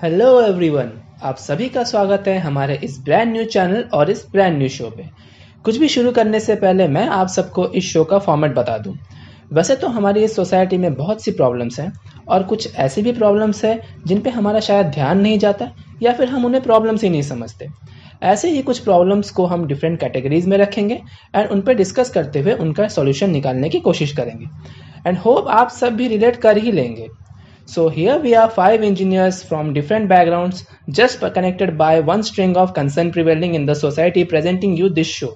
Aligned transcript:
Hello 0.00 0.40
everyone 0.40 0.90
आप 1.22 1.36
सभी 1.36 1.68
का 1.68 1.82
स्वागत 1.84 2.24
है 2.28 2.36
हमारे 2.38 2.74
इस 2.84 2.98
ब्रांड 3.04 3.32
न्यू 3.32 3.44
चैनल 3.44 3.84
और 3.94 4.10
इस 4.10 4.24
ब्रांड 4.32 4.56
न्यू 4.58 4.68
शो 4.68 4.90
पे। 4.90 5.04
कुछ 5.64 5.76
भी 5.76 5.88
शुरू 5.88 6.12
करने 6.12 6.40
से 6.40 6.54
पहले 6.54 6.88
मैं 6.88 7.06
आप 7.08 7.28
सबको 7.28 7.66
इस 7.70 7.84
शो 7.84 8.02
का 8.04 8.18
फॉर्मेट 8.18 8.54
बता 8.54 8.76
दूँ। 8.78 8.94
वैसे 9.52 9.76
तो 9.76 9.88
हमारी 9.88 10.24
इस 10.24 10.36
सोसाइटी 10.36 10.78
में 10.78 10.94
बहुत 10.94 11.24
सी 11.24 11.30
प्रॉब्लम्स 11.30 11.80
हैं 11.80 11.92
और 12.28 12.42
कुछ 12.42 12.74
ऐसी 12.76 13.02
भी 13.02 13.12
प्रॉब्लम्स 13.12 13.64
हैं 13.64 13.78
जिन 14.06 14.20
पे 14.20 14.30
हमारा 14.30 14.60
शायद 14.60 14.86
ध्यान 14.86 15.20
नहीं 15.20 15.38
जाता 15.38 15.72
या 16.02 16.12
फिर 16.12 16.28
हम 16.28 16.44
उन्हें 16.44 16.62
प्रॉब्लम्स 16.62 17.02
ही 17.02 17.10
नहीं 17.10 17.22
समझते। 17.22 17.68
ऐसे 18.24 18.50
ही 18.50 18.62
कुछ 18.62 18.78
प्रॉब्लम्स 18.78 19.30
को 19.30 19.46
हम 19.46 19.66
डिफरेंट 19.66 20.00
कैटेगरीज 20.00 20.46
में 20.46 20.58
रखेंगे 20.58 21.02
एंड 21.34 21.48
उन 21.48 21.60
पर 21.60 21.74
डिस्कस 21.74 22.10
करते 22.10 22.40
हुए 22.40 22.52
उनका 22.54 22.88
सॉल्यूशन 22.88 23.30
निकालने 23.30 23.68
की 23.68 23.80
कोशिश 23.80 24.16
करेंगे। 24.16 24.46
एंड 25.06 25.18
होप 25.18 25.48
आप 25.50 25.70
सब 25.70 25.96
भी 25.96 26.08
रिलेट 26.08 26.36
कर 26.36 26.56
ही 26.56 26.72
लेंगे। 26.72 27.08
So 27.68 27.88
here 27.88 28.18
we 28.18 28.34
are 28.36 28.48
five 28.48 28.82
engineers 28.82 29.42
from 29.42 29.72
different 29.72 30.08
backgrounds 30.08 30.64
just 30.88 31.18
connected 31.18 31.76
by 31.76 31.98
one 31.98 32.22
string 32.22 32.56
of 32.56 32.74
concern 32.74 33.10
prevailing 33.10 33.54
in 33.54 33.66
the 33.66 33.74
society 33.74 34.24
presenting 34.24 34.76
you 34.76 34.88
this 34.88 35.08
show. 35.08 35.32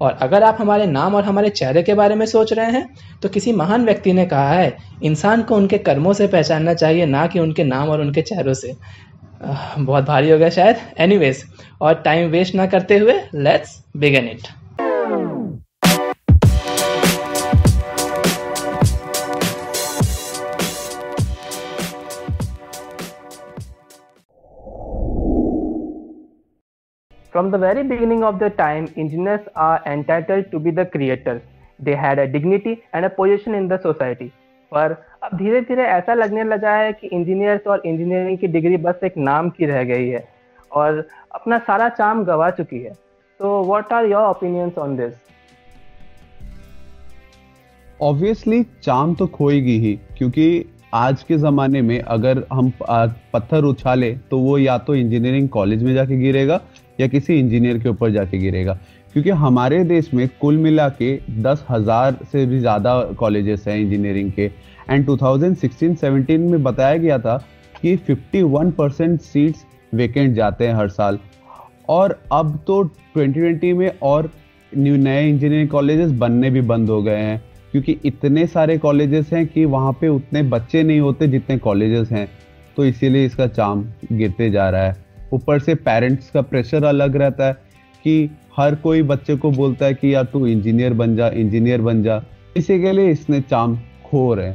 और 0.00 0.12
अगर 0.22 0.42
आप 0.42 0.56
हमारे 0.60 0.86
नाम 0.86 1.14
और 1.14 1.24
हमारे 1.24 1.48
चेहरे 1.50 1.82
के 1.82 1.94
बारे 1.94 2.14
में 2.14 2.24
सोच 2.26 2.52
रहे 2.52 2.70
हैं 2.72 2.88
तो 3.22 3.28
किसी 3.28 3.52
महान 3.52 3.84
व्यक्ति 3.84 4.12
ने 4.12 4.26
कहा 4.26 4.52
है 4.52 4.76
इंसान 5.02 5.42
को 5.42 5.56
उनके 5.56 5.78
कर्मों 5.88 6.12
से 6.12 6.26
पहचानना 6.26 6.74
चाहिए 6.74 7.06
ना 7.06 7.26
कि 7.26 7.38
उनके 7.40 7.64
नाम 7.64 7.90
और 7.90 8.00
उनके 8.00 8.22
चेहरों 8.22 8.54
से 8.54 8.74
बहुत 9.42 10.04
भारी 10.04 10.30
हो 10.30 10.38
गया 10.38 10.50
शायद 10.50 10.76
एनीवेज 11.00 11.44
और 11.80 12.02
टाइम 12.04 12.30
वेस्ट 12.30 12.54
ना 12.54 12.66
करते 12.66 12.98
हुए 12.98 13.20
let's 13.34 13.80
begin 13.96 14.28
it 14.28 14.48
From 27.34 27.50
the 27.50 27.58
very 27.58 27.82
beginning 27.82 28.22
of 28.22 28.38
the 28.38 28.48
time, 28.48 28.84
engineers 28.96 29.40
are 29.56 29.82
entitled 29.86 30.52
to 30.52 30.60
be 30.60 30.70
the 30.70 30.86
creators. 30.86 31.42
They 31.80 31.96
had 31.96 32.20
a 32.20 32.28
dignity 32.28 32.84
and 32.92 33.04
a 33.04 33.10
position 33.10 33.54
in 33.54 33.66
the 33.66 33.78
society. 33.78 34.28
पर 34.72 34.92
अब 35.22 35.36
धीरे 35.38 35.60
धीरे 35.60 35.82
ऐसा 35.84 36.14
लगने 36.14 36.44
लगा 36.44 36.74
है 36.76 36.92
कि 36.92 37.06
इंजीनियर्स 37.06 37.66
और 37.66 37.82
इंजीनियरिंग 37.86 38.38
की 38.38 38.46
डिग्री 38.54 38.76
बस 38.84 39.00
एक 39.04 39.16
नाम 39.18 39.48
की 39.56 39.66
रह 39.66 39.82
गई 39.84 40.06
है 40.08 40.22
और 40.72 41.06
अपना 41.34 41.58
सारा 41.66 41.88
चाम 41.98 42.24
गवा 42.24 42.50
चुकी 42.60 42.78
है 42.82 42.92
तो 43.40 43.62
what 43.64 43.92
are 43.92 44.06
your 44.10 44.28
opinions 44.28 44.78
on 44.78 44.96
this 44.96 45.12
obviously 48.00 48.62
charm 48.82 49.14
तो 49.14 49.26
खोएगी 49.38 49.78
ही 49.78 49.94
क्योंकि 50.18 50.46
आज 50.94 51.22
के 51.28 51.36
ज़माने 51.38 51.82
में 51.82 51.98
अगर 52.00 52.44
हम 52.52 52.72
पत्थर 52.82 53.64
उछाले 53.64 54.14
तो 54.30 54.38
वो 54.38 54.56
या 54.58 54.78
तो 54.88 54.94
इंजीनियरिंग 54.94 55.48
कॉलेज 55.58 55.82
में 55.82 55.92
जाके 55.94 56.18
गिरेगा 56.18 56.60
या 57.00 57.06
किसी 57.06 57.38
इंजीनियर 57.38 57.78
के 57.78 57.88
ऊपर 57.88 58.10
जाके 58.10 58.38
गिरेगा। 58.38 58.78
क्योंकि 59.12 59.30
हमारे 59.30 59.82
देश 59.84 60.12
में 60.14 60.28
कुल 60.40 60.56
मिला 60.56 60.88
के 60.88 61.18
दस 61.42 61.64
हज़ार 61.70 62.16
से 62.32 62.44
भी 62.46 62.58
ज़्यादा 62.58 63.00
कॉलेजेस 63.18 63.64
हैं 63.68 63.76
इंजीनियरिंग 63.78 64.32
के। 64.32 64.50
एंड 64.90 65.06
2016-17 65.06 66.38
में 66.40 66.62
बताया 66.62 66.96
गया 66.96 67.18
था 67.18 67.36
कि 67.82 67.96
51 67.96 68.70
परसेंट 68.70 69.20
सीट्स 69.20 69.64
वेकेंट 69.94 70.34
जाते 70.34 70.66
हैं 70.66 70.74
हर 70.74 70.88
साल। 70.88 71.18
और 71.88 72.18
अब 72.32 72.58
तो 72.66 72.82
2020 73.16 73.72
में 73.72 73.90
और 74.02 74.30
न्यू 74.72 74.96
नए 74.96 75.28
इंजीनियरिंग 75.28 75.68
कॉलेजेस 75.68 76.10
बनने 76.10 76.50
भी 76.50 76.60
बंद 76.60 76.90
हो 76.90 77.02
गए 77.02 77.18
हैं। 77.18 77.42
क्योंकि 77.72 77.96
इतने 78.04 78.46
सारे 78.46 78.76
कॉलेजेस 78.78 79.32
हैं 79.32 79.46
कि 79.46 79.64
वहाँ 79.64 79.92
पे 79.92 80.08
उतने 80.08 80.42
बच्चे 80.42 80.82
नहीं 80.82 81.00
होते 81.00 81.26
जितने 81.28 81.58
कॉलेजेस 81.58 82.10
हैं। 82.10 82.28
तो 82.76 82.84
इसीलिए 82.84 83.24
इसका 83.26 83.46
चाम 83.46 83.84
गिरते 84.12 84.50
जा 84.50 84.68
रहा 84.70 84.82
है। 84.82 84.96
ऊपर 85.32 85.58
से 85.58 85.74
पेरेंट्स 85.76 86.30
का 86.30 86.42
प्रेशर 86.42 86.84
अलग 86.84 87.16
रहता 87.16 87.46
है 87.46 87.52
कि 88.04 88.30
हर 88.56 88.74
कोई 88.74 89.02
बच्चे 89.04 89.36
को 89.36 89.50
बोलता 89.52 89.86
है 89.86 89.94
कि 89.94 90.14
यार 90.14 90.24
तू 90.24 90.46
इंजीनियर 90.46 90.92
बन 90.94 91.16
जा 91.16 91.28
इंजीनियर 91.28 91.80
बन 91.82 92.02
जा। 92.02 92.22
इसी 92.56 92.80
के 92.82 92.92
लिए 92.92 93.10
इसने 93.10 93.40
चाम 93.42 93.76
खो 94.04 94.32
रहे 94.34 94.52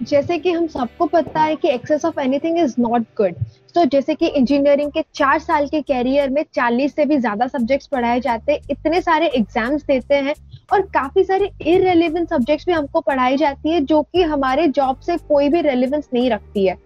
जैसे 0.00 0.36
कि 0.38 0.50
हम 0.52 0.66
सबको 0.66 1.06
पता 1.06 1.40
है 1.40 1.54
कि 1.56 1.68
excess 1.68 2.04
of 2.04 2.20
anything 2.20 2.58
is 2.58 2.74
not 2.80 3.02
good 3.16 3.34
तो 3.74 3.84
जैसे 3.84 4.14
कि 4.14 4.26
इंजीनियरिंग 4.28 4.90
के 4.92 5.02
चार 5.14 5.38
साल 5.38 5.66
के 5.66 5.80
कैरियर 5.82 6.30
में 6.30 6.42
चालीस 6.54 6.94
से 6.94 7.04
भी 7.04 7.16
ज़्यादा 7.18 7.46
सब्जेक्ट्स 7.46 7.86
पढ़ाए 7.86 8.20
जाते 8.20 8.52
हैं, 8.52 8.60
इतने 8.70 9.00
सारे 9.00 9.26
एग्ज़ाम्स 9.28 9.84
देते 9.84 10.14
हैं 10.14 10.34
और 10.72 10.82
काफ़ी 10.94 11.24
सारे 11.24 11.50
इरेलीवेंट 11.66 12.28
सब्जेक्ट्स 12.28 12.66
भी 12.66 12.72
हमको 12.72 13.00
पढ़ाई 13.00 13.36
जाती 13.36 13.70
है 13.70 13.80
जो 13.82 14.02
कि 14.02 14.22
हमारे 14.24 14.66
जॉब 14.68 15.00
से 15.00 15.16
कोई 15.18 15.48
भी 15.48 15.60
रेलिवेंस 15.60 16.08
नहीं 16.14 16.30
रखती 16.30 16.66
है। 16.66 16.76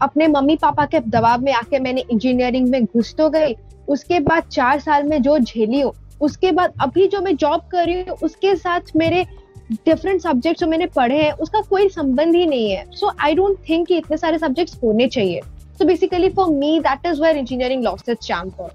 अपने 0.00 0.26
मम्मी 0.28 0.56
पापा 0.56 0.86
के 0.86 1.00
दबाव 1.00 1.42
में 1.42 1.52
आके 1.52 1.78
मैंने 1.78 2.04
इंजीनियरिंग 2.10 2.68
में 2.68 2.84
घुस 2.84 3.14
तो 3.14 3.28
गई। 3.30 3.54
उसके 3.88 4.20
बाद 4.20 4.48
चार 4.52 4.80
साल 4.80 5.02
में 5.04 5.20
जो 5.22 5.38
झेली 5.38 5.80
हो, 5.80 5.94
उसके 6.20 6.52
बाद 6.52 6.72
अभी 6.82 7.06
जो 7.08 7.20
मैं 7.20 7.34
जॉब 7.36 7.68
कर 7.72 7.86
रही 7.86 8.02
हूँ, 8.02 8.16
उसके 8.22 8.54
साथ 8.56 8.96
मेरे 8.96 9.24
डिफरेंट 9.72 10.20
सब्जेक्ट 10.22 10.60
जो 10.60 10.66
मैंने 10.66 10.86
पढ़े 10.86 11.18
हैं, 11.18 11.32
उसका 11.34 11.60
कोई 11.60 11.88
संबंध 11.88 12.34
ही 12.34 12.46
नहीं 12.46 12.70
है। 12.70 12.84
सो 12.92 13.12
आई 13.20 13.34
डोंट 13.34 13.58
थिंक 13.68 13.86
कि 13.88 13.96
इतने 13.96 14.16
सारे 14.16 14.38
सब्जेक्ट्स 14.38 14.78
होने 14.82 15.08
चाहिए। 15.08 15.40
So 15.78 15.84
basically 15.84 16.28
for 16.30 16.50
me 16.50 16.78
that 16.80 17.06
is 17.06 17.22
where 17.22 17.36
engineering 17.36 17.84
lost 17.84 18.08
its 18.08 18.26
charm 18.26 18.50
for 18.50 18.72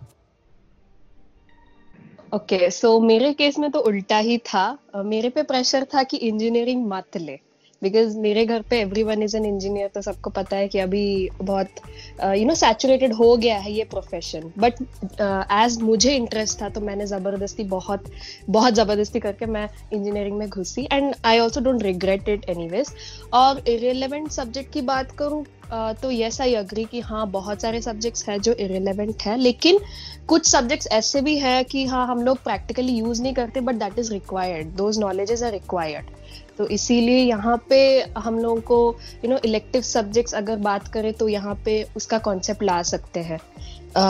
okay 2.35 2.69
so 2.72 3.00
मेरे 3.02 3.31
केस 3.34 3.58
में 3.59 3.69
तो 3.72 3.79
उल्टा 3.81 4.18
ही 4.18 4.38
था। 4.38 4.78
मेरे 4.96 5.29
पे 5.29 5.44
प्रेशर 5.44 5.85
था 5.94 6.03
कि 6.03 6.18
इंजीनियरिंग 6.18 6.85
मत 6.88 7.18
ले। 7.18 7.40
बिकॉज़ 7.81 8.17
मेरे 8.17 8.45
घर 8.45 8.62
पे 8.69 8.79
every 8.81 9.03
one 9.03 9.23
is 9.23 9.35
an 9.38 9.45
engineer 9.45 9.88
तो 9.94 10.01
सबको 10.01 10.29
पता 10.29 10.57
है 10.57 10.67
कि 10.67 10.79
अभी 10.79 11.29
बहुत 11.41 11.81
यू 12.38 12.45
नो 12.45 12.56
सैचुरेटेड 12.56 13.13
हो 13.13 13.35
गया 13.38 13.57
है 13.57 13.72
ये 13.72 13.84
प्रोफेशन 13.91 14.51
बट 14.57 14.81
एज 15.22 15.78
मुझे 15.81 16.16
इंटरेस्ट 16.16 16.62
था 16.62 16.69
तो 16.69 16.81
मैंने 16.81 17.06
ज़बरदस्ती 17.07 17.63
बहुत 17.75 18.09
बहुत 18.50 18.73
ज़बरदस्ती 18.73 19.19
करके 19.19 19.45
मैं 19.45 19.67
इंजीनियरिंग 19.94 20.38
में 20.38 20.47
घुसी. 20.50 20.88
And 20.91 21.13
I 21.25 21.40
also 21.40 21.62
don't 21.62 21.84
regret 21.84 22.29
it 22.29 22.50
any 22.50 22.67
ways 22.69 22.91
और 23.34 23.63
इरेलीवेंट 23.69 24.29
सब्जेक्ट 24.31 24.73
की 24.73 24.81
बात 24.91 25.11
करूँ 25.19 25.46
Uh, 25.69 25.94
तो 26.01 26.09
यस 26.11 26.40
आई 26.41 26.53
अग्री 26.56 26.84
कि 26.91 27.00
हाँ 27.00 27.25
बहुत 27.31 27.61
सारे 27.61 27.81
सब्जेक्ट्स 27.81 28.28
हैं 28.29 28.40
जो 28.41 28.53
इरेलीवेंट 28.53 29.22
है. 29.22 29.38
लेकिन 29.38 29.79
कुछ 30.28 30.47
सब्जेक्ट्स 30.47 30.88
ऐसे 30.91 31.22
भी 31.22 31.38
है 31.40 31.63
कि 31.63 31.85
हाँ 31.85 32.06
हम 32.07 32.23
लोग 32.23 32.38
प्रैक्टिकली 32.44 32.94
यूज़ 32.94 33.22
नहीं 33.23 33.34
करते 33.34 33.61
but 33.61 33.75
that 33.75 34.00
is 34.00 34.11
required 34.13 34.67
those 34.78 35.00
knowledges 35.00 35.44
are 35.44 35.51
required 35.51 36.09
तो 36.57 36.67
इसीलिए 36.69 37.17
यहाँ 37.19 37.57
पे 37.69 37.79
हम 38.17 38.40
लोगों 38.40 38.62
को 38.62 39.00
यू 39.23 39.29
नो 39.29 39.38
इलेक्टिव 39.45 39.81
सब्जेक्ट्स 39.81 40.34
अगर 40.35 40.56
बात 40.62 40.88
करें 40.88 41.12
तो 41.13 41.28
यहाँ 41.29 41.56
पे 41.66 41.84
उसका 41.97 42.17
कॉन्सेप्ट 42.19 42.63
ला 42.63 42.81
सकते 42.84 43.19
हैं। 43.22 43.40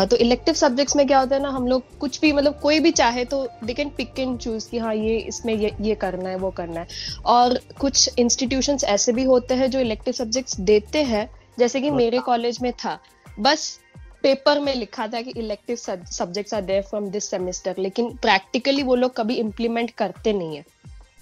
तो 0.07 0.16
इलेक्टिव 0.18 0.53
सब्जेक्ट्स 0.53 0.96
में 0.96 1.06
क्या 1.07 1.19
होता 1.19 1.35
है 1.35 1.41
ना, 1.41 1.50
हम 1.50 1.68
लोग 1.68 1.97
कुछ 2.00 2.19
भी 2.22 2.31
मतलब 2.34 2.59
कोई 2.62 2.80
भी 2.80 2.91
चाहे 2.91 3.25
तो 3.25 3.46
they 3.63 3.74
can 3.74 3.90
pick 3.97 4.19
and 4.19 4.38
choose 4.38 4.69
कि 4.69 4.78
हाँ 4.78 4.94
ये 4.96 5.18
इसमें 5.18 5.53
ये 5.56 5.72
ये 5.81 5.96
करना 5.97 6.30
है, 6.30 6.35
वो 6.38 6.50
करना 6.52 6.80
है। 6.80 6.88
और 7.25 7.59
कुछ 7.80 8.19
इंस्टीट्यूशन 8.19 8.78
ऐसे 8.86 9.13
भी 9.13 9.24
होते 9.25 9.53
हैं 9.53 9.69
जो 9.72 9.80
इलेक्टिव 9.80 10.13
सब्जेक्ट्स 10.13 10.59
देते 10.62 11.03
हैं, 11.03 11.30
जैसे 11.59 11.81
कि 11.81 11.91
मेरे 11.91 12.19
कॉलेज 12.22 12.57
में 12.62 12.72
था। 12.75 12.97
बस 13.40 13.80
पेपर 14.24 14.59
में 14.59 14.74
लिखा 14.75 15.07
था 15.07 15.22
कि 15.22 15.31
elective 15.38 15.75
subjects 15.75 16.53
are 16.53 16.62
there 16.62 16.81
from 16.84 17.09
this 17.09 17.30
semester 17.30 17.75
लेकिन 17.80 18.09
प्रैक्टिकली 18.22 18.84
वो 18.84 18.96
लोग 18.96 19.16
कभी 19.16 19.36
इम्प्लीमेंट 19.38 19.91
करते 19.91 20.34
नहीं 20.34 20.56
है। 20.56 20.66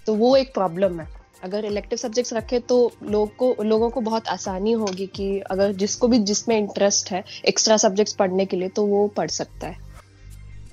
तो 0.07 0.13
वो 0.15 0.35
एक 0.37 0.53
प्रॉब्लम 0.53 0.99
है। 0.99 1.07
अगर 1.43 1.65
इलेक्टिव 1.65 1.97
सब्जेक्ट्स 1.97 2.33
रखे 2.33 2.59
तो 2.59 2.75
लोग 3.03 3.35
को, 3.35 3.55
लोगों 3.61 3.89
को 3.89 4.01
बहुत 4.01 4.27
आसानी 4.27 4.71
होगी 4.73 5.05
कि 5.07 5.39
अगर 5.41 5.71
जिसको 5.73 6.07
भी, 6.07 6.19
जिसमें 6.19 6.57
इंटरेस्ट 6.57 7.11
है 7.11 7.23
एक्स्ट्रा 7.47 7.77
सब्जेक्ट्स 7.77 8.13
पढ़ने 8.13 8.45
के 8.45 8.57
लिए 8.57 8.69
तो 8.69 8.85
वो 8.85 9.07
पढ़ 9.07 9.29
सकता 9.29 9.67
है। 9.67 9.75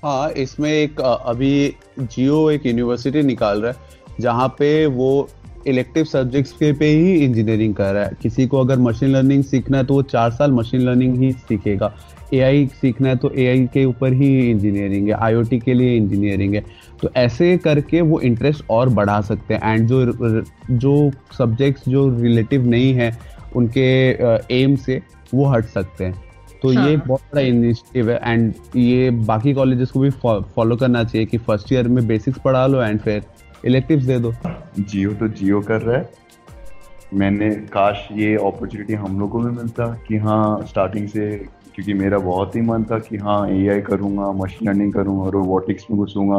हाँ 0.05 0.31
इसमें 0.31 0.71
एक 0.71 1.00
अभी 1.00 1.75
जियो 1.99 2.50
एक 2.50 2.67
यूनिवर्सिटी 2.67 3.22
निकाल 3.22 3.62
रहा 3.62 3.72
है, 3.72 3.78
जहाँ 4.21 4.49
पे 4.49 4.87
वो 4.87 5.28
इलेक्टिव 5.66 6.04
सब्जेक्ट्स 6.04 6.53
के 6.53 6.72
पे 6.72 6.86
ही 6.89 7.15
इंजीनियरिंग 7.24 7.74
कर 7.74 7.92
रहा 7.94 8.04
है। 8.04 8.16
किसी 8.22 8.47
को 8.47 8.60
अगर 8.60 8.78
मशीन 8.78 9.10
लर्निंग 9.10 9.44
सीखना 9.44 9.78
है 9.78 9.84
तो 9.84 9.94
वो 9.94 10.03
चार 10.04 10.30
साल 10.30 10.53
मशीन 10.53 10.80
लर्निंग 10.80 11.16
ही 11.22 11.30
सीखेगा। 11.33 11.94
एआई 12.34 12.66
सीखना 12.80 13.09
है 13.09 13.16
तो 13.16 13.30
एआई 13.30 13.66
के 13.74 13.84
ऊपर 13.84 14.12
ही 14.12 14.50
इंजीनियरिंग 14.50 15.09
है। 15.09 15.15
आईओटी 15.15 15.59
के 15.59 15.74
लिए 15.74 15.97
इंजीनियरिंग 15.97 16.54
है। 16.54 16.65
तो 17.03 17.10
ऐसे 17.16 17.56
करके 17.59 18.00
वो 18.00 18.21
इंटरेस्ट 18.21 18.65
और 18.71 18.89
बढ़ा 18.91 19.21
सकते 19.21 19.54
हैं। 19.54 19.72
एंड 19.72 19.89
जो 19.89 20.42
जो 20.71 21.10
सब्जेक्ट्स 21.39 21.89
जो 21.89 22.09
रिलेटिव 22.21 22.66
नहीं 22.66 22.92
है 22.94 23.16
उनके 23.56 23.89
एम 24.54 24.77
से 24.77 25.00
वो 25.34 25.47
हट 25.47 25.65
सकते 25.65 26.04
हैं। 26.04 26.22
तो 26.62 26.72
हाँ. 26.72 26.89
ये 26.89 26.97
बहुत 26.97 27.21
बड़ा 27.33 27.41
इनिशिएटिव 27.42 28.10
है। 28.10 28.18
एंड 28.24 28.53
ये 28.77 29.10
बाकी 29.27 29.53
कॉलेजेस 29.54 29.91
को 29.91 30.00
भी 30.00 30.10
फॉलो 30.10 30.77
करना 30.77 31.03
चाहिए 31.04 31.27
कि 31.27 31.39
फ़र्स्ट 31.39 31.72
ईयर 31.72 31.89
में 31.89 32.06
बेसिक्स 32.06 32.39
पढ़ा 32.44 32.66
लो 32.66 32.83
एंड 32.83 33.00
फिर 33.00 33.22
इलेक्टिव्स 33.65 34.05
दे 34.05 34.19
दो। 34.19 34.33
जियो 34.78 35.13
तो 35.13 35.28
जियो 35.28 35.61
कर 35.61 35.83
रहा 35.83 35.97
है। 35.97 36.11
मैंने, 37.15 37.51
काश 37.51 38.09
ये 38.13 38.34
अपॉर्चुनिटी 38.37 38.95
हम 38.95 39.21
लोगों 39.21 39.41
में 39.41 39.51
मिलता 39.53 39.87
कि 40.09 40.16
हाँ 40.16 40.65
स्टार्टिंग 40.66 41.09
से, 41.09 41.37
क्योंकि 41.75 41.95
मेरा 41.95 42.19
बहुत 42.19 42.57
ही 42.57 42.61
मन 42.61 42.84
था 42.84 42.99
कि 42.99 43.16
हाँ 43.16 43.49
ए 43.49 43.69
आई 43.69 43.81
करूँगा 43.81 44.33
मशीन 44.33 44.69
लर्निंग 44.69 44.93
करूँगा 44.93 45.31
रोबोटिक्स 45.31 45.87
में 45.91 46.01
घुसूँगा। 46.01 46.39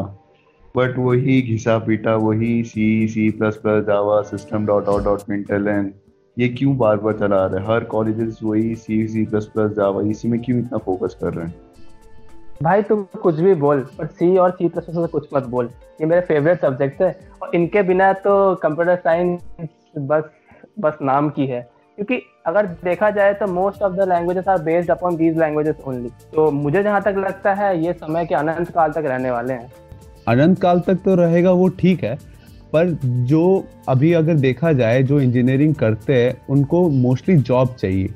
बट 0.78 0.98
वही 0.98 1.42
घिसा 1.42 1.78
पीटा, 1.78 2.16
वही 2.16 2.64
C 2.64 3.08
C 3.08 3.30
plus 3.32 3.56
plus 3.56 3.86
Java 3.86 4.22
system 4.22 4.66
dot 4.66 4.90
out 4.90 5.04
dot 5.04 5.22
println 5.30 5.92
ये 6.40 6.48
क्यों 6.48 6.78
बार 6.78 6.98
बार 6.98 7.14
चला 7.14 7.46
रहा 7.46 7.60
है? 7.60 7.68
हर 7.68 7.84
कॉलेजेस 7.84 8.40
वही 8.44 8.76
सी 8.76 9.08
सी 9.08 9.26
प्लस 9.26 9.46
प्लस 9.46 9.72
जावा 9.72 10.02
इसी 10.02 10.28
में 10.28 10.42
क्यों 10.42 10.60
इतना 10.60 10.78
फोकस 10.78 11.18
कर 11.22 11.34
रहे 11.34 11.46
हैं? 11.46 11.56
भाई, 12.64 12.82
तुम 12.82 13.04
कुछ 13.22 13.36
भी 13.36 13.54
बोल 13.54 13.80
पर 13.98 14.06
सी 14.06 14.38
और 14.38 14.52
सी 14.52 14.68
प्लस 14.70 14.86
प्लस 14.86 15.10
कुछ 15.10 15.28
मत 15.34 15.46
बोल। 15.46 15.70
ये 16.02 16.06
मेरे 16.06 16.22
फेवरेट 16.22 16.62
सब्जेक्ट 16.62 17.02
है। 17.02 17.20
और 17.42 17.52
इनके 17.56 17.82
बिना 17.84 18.14
तो 18.14 18.56
कंप्यूटर 18.56 18.96
साइंस 18.96 19.42
बस 19.98 20.24
बस 20.80 20.98
नाम 21.02 21.30
की 21.30 21.46
है। 21.48 21.70
क्योंकि 21.96 22.22
अगर 22.46 22.66
देखा 22.66 23.10
जाए 23.10 23.34
तो 23.34 23.48
most 23.48 23.82
of 23.82 23.94
the 23.94 24.08
languages 24.10 24.48
are 24.48 24.62
based 24.62 24.92
upon 24.92 25.16
these 25.16 25.38
languages 25.40 25.76
only 25.88 26.10
तो 26.36 26.52
मुझे 26.52 26.84
जहाँ 26.84 27.02
तक 27.02 27.16
लगता 27.18 27.54
है, 27.54 27.86
ये 27.86 27.94
समय 27.94 28.26
के 28.26 28.36
अनंत 28.36 28.72
काल 28.72 28.92
तक 28.92 29.04
रहने 29.06 29.32
वाले 29.32 29.54
हैं। 29.54 29.74
अनंत 30.28 30.62
काल 30.62 30.80
तक 30.80 30.96
तो 30.96 31.16
रहेगा, 31.16 31.52
वो 31.52 31.68
ठीक 31.68 32.04
है। 32.04 32.16
पर 32.74 32.98
जो 33.04 33.66
अभी 33.90 34.14
अगर 34.14 34.34
देखा 34.34 34.72
जाए, 34.74 35.04
जो 35.04 35.20
इंजीनियरिंग 35.20 35.76
करते 35.76 36.24
हैं, 36.24 36.42
उनको 36.50 36.90
मोस्टली 36.90 37.36
जॉब 37.38 37.68
चाहिए। 37.68 38.10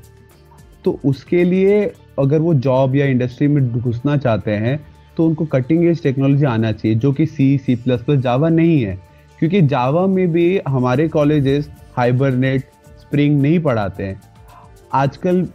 तो 0.85 0.99
उसके 1.05 1.43
लिए 1.43 1.93
अगर 2.19 2.39
वो 2.39 2.53
जॉब 2.55 2.95
या 2.95 3.05
इंडस्ट्री 3.05 3.47
में 3.47 3.71
घुसना 3.71 4.17
चाहते 4.17 4.51
हैं 4.53 4.79
तो 5.17 5.25
उनको 5.27 5.45
कटिंग 5.45 5.85
एज 5.85 6.01
टेक्नोलॉजी 6.03 6.45
आना 6.45 6.71
चाहिए, 6.71 6.97
जो 6.97 7.11
कि 7.13 7.25
सी 7.25 7.57
सी 7.57 7.75
प्लस 7.75 8.01
प्लस 8.01 8.19
जावा 8.19 8.49
नहीं 8.49 8.81
है। 8.81 8.97
क्योंकि 9.39 9.61
जावा 9.63 10.05
में 10.07 10.31
भी 10.31 10.59
हमारे 10.67 11.07
कॉलेजेस 11.07 11.69
हाइबरनेट 11.97 12.61
स्प्रिंग 12.99 13.41
नहीं 13.41 13.59
पढ़ाते 13.59 14.03
हैं। 14.03 14.21
आजकल 14.93 15.47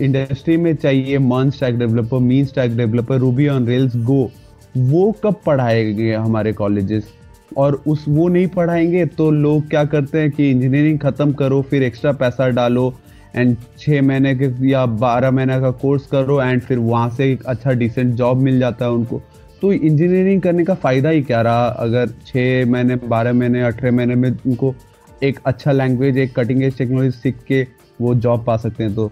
इंडस्ट्री 0.00 0.56
में 0.56 0.74
चाहिए 0.74 1.18
मॉन 1.18 1.50
stack 1.50 1.78
developer 1.78 2.18
mean 2.20 2.44
stack 2.44 2.76
developer 2.76 3.18
Ruby 3.18 3.48
on 3.48 3.66
Rails 3.66 3.96
Go 3.96 4.30
वो 4.76 5.10
कब 5.24 5.40
पढ़ाएँगे 5.46 6.12
हमारे 6.12 6.52
कॉलेजेस 6.52 7.12
और 7.56 7.82
उस 7.86 8.04
वो 8.08 8.28
नहीं 8.28 8.46
पढ़ाएँगे 8.48 9.04
तो 9.06 9.30
लोग 9.30 9.68
क्या 9.70 9.84
करते 9.84 10.20
हैं 10.20 10.30
कि 10.30 10.50
इंजीनियरिंग 10.50 10.98
खत्म 10.98 11.32
करो, 11.32 11.62
फिर 11.62 11.82
एक्स्ट्रा 11.82 12.12
पैसा 12.12 12.48
डालो 12.50 12.92
एंड 13.36 13.56
छः 13.78 14.02
महीने 14.02 14.34
के 14.34 14.46
या 14.68 14.84
बारह 14.86 15.30
महीने 15.30 15.60
का 15.60 15.70
कोर्स 15.70 16.06
करो 16.06 16.40
एंड 16.42 16.60
फिर 16.62 16.78
वहाँ 16.78 17.08
से 17.10 17.30
एक 17.32 17.44
अच्छा 17.44 17.72
डिसेंट 17.72 18.14
जॉब 18.14 18.38
मिल 18.38 18.58
जाता 18.60 18.84
है 18.84 18.90
उनको। 18.90 19.20
तो 19.62 19.72
इंजीनियरिंग 19.72 20.40
करने 20.42 20.64
का 20.64 20.74
फ़ायदा 20.74 21.10
ही 21.10 21.22
क्या 21.22 21.40
रहा? 21.42 21.66
अगर 21.66 22.08
छः 22.26 22.66
महीने, 22.66 22.96
बारह 22.96 23.32
महीने, 23.32 23.62
अठारह 23.62 23.92
महीने 23.92 24.14
में 24.14 24.30
उनको 24.30 24.74
एक 25.22 25.38
अच्छा 25.46 25.72
लैंग्वेज 25.72 26.18
एक 26.18 26.34
कटिंग 26.36 26.62
एज 26.62 26.76
टेक्नोलॉजी 26.78 27.10
सीख 27.10 27.36
के 27.48 27.66
वो 28.00 28.14
जॉब 28.16 28.44
पा 28.44 28.56
सकते 28.56 28.84
हैं 28.84 28.94
तो। 28.94 29.10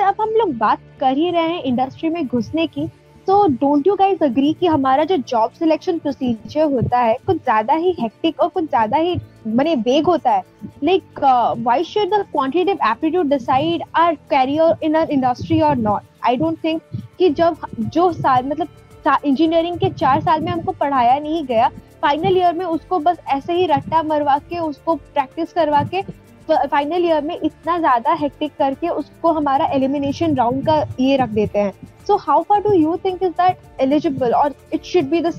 अब 0.00 0.14
हम 0.20 0.30
लोग 0.30 0.56
बात 0.58 0.78
कर 1.00 1.16
ही 1.16 1.30
रहे 1.30 1.42
हैं 1.42 1.62
इंडस्ट्री 1.62 2.08
में 2.08 2.26
घुसने 2.26 2.66
की। 2.66 2.88
तो 3.26 3.46
डोंट 3.48 3.86
यू 3.86 3.94
गाइस 3.96 4.22
अग्री 4.22 4.52
कि 4.60 4.66
हमारा 4.66 5.04
जो 5.04 5.16
जॉब 5.18 5.50
सिलेक्शन 5.58 5.98
प्रोसीजर 5.98 6.62
होता 6.72 6.98
है, 6.98 7.16
कुछ 7.26 7.36
ज़्यादा 7.36 7.74
ही 7.74 7.94
हेक्टिक 8.00 8.40
और 8.40 8.48
कुछ 8.48 8.64
ज़्यादा 8.64 8.96
ही, 8.96 9.14
मैंने 9.46 9.74
वेग 9.76 10.06
होता 10.06 10.30
है। 10.30 10.42
Like 10.84 11.20
why 11.58 11.84
should 11.84 12.14
the 12.14 12.24
quantitative 12.32 12.86
aptitude 12.90 13.28
decide 13.30 13.82
our 13.94 14.14
career 14.30 14.84
in 14.84 14.96
our 14.96 15.10
industry 15.10 15.60
और 15.60 15.76
नॉट 15.78 16.02
आई 16.26 16.36
डोंट 16.36 16.58
थिंक 16.64 16.82
कि 17.18 17.30
जब 17.30 17.56
जो 17.78 18.12
साल 18.12 18.46
मतलब 18.46 18.68
इंजीनियरिंग 19.24 19.78
के 19.78 19.90
चार 19.90 20.20
साल 20.20 20.40
में 20.40 20.50
हमको 20.52 20.72
पढ़ाया 20.72 21.18
नहीं 21.18 21.44
गया 21.46 21.68
फाइनल 22.02 22.36
ईयर 22.36 22.54
में 22.54 22.64
उसको 22.64 22.98
बस 22.98 23.18
ऐसे 23.28 23.52
ही 23.52 23.66
रट्टा 23.66 24.02
मरवा 24.02 24.36
के, 24.38 24.58
उसको 24.58 24.94
प्रैक्टिस 24.94 25.52
करवा 25.52 25.82
के 25.84 26.02
फाइनल 26.70 27.04
ईयर 27.04 27.22
में 27.22 27.38
इतना 27.40 27.78
ज़्यादा 27.78 28.12
हेक्टिक 28.14 28.52
करके 28.58 28.88
उसको 28.88 29.32
हमारा 29.32 29.66
एलिमिनेशन 29.74 30.36
राउंड 30.36 30.66
का 30.66 30.76
ये 31.00 31.16
रख 31.16 31.28
देते 31.30 31.58
हैं। 31.58 31.72
So 32.06 32.16
how 32.18 32.42
far 32.42 32.60
do 32.62 32.72
you 32.72 32.96
think 33.04 33.22
is 33.22 33.32
that 33.32 33.80
eligible 33.80 34.32
और 34.34 34.54
इट 34.74 34.82
शुड 34.84 35.10
बी 35.10 35.20
द 35.20 35.32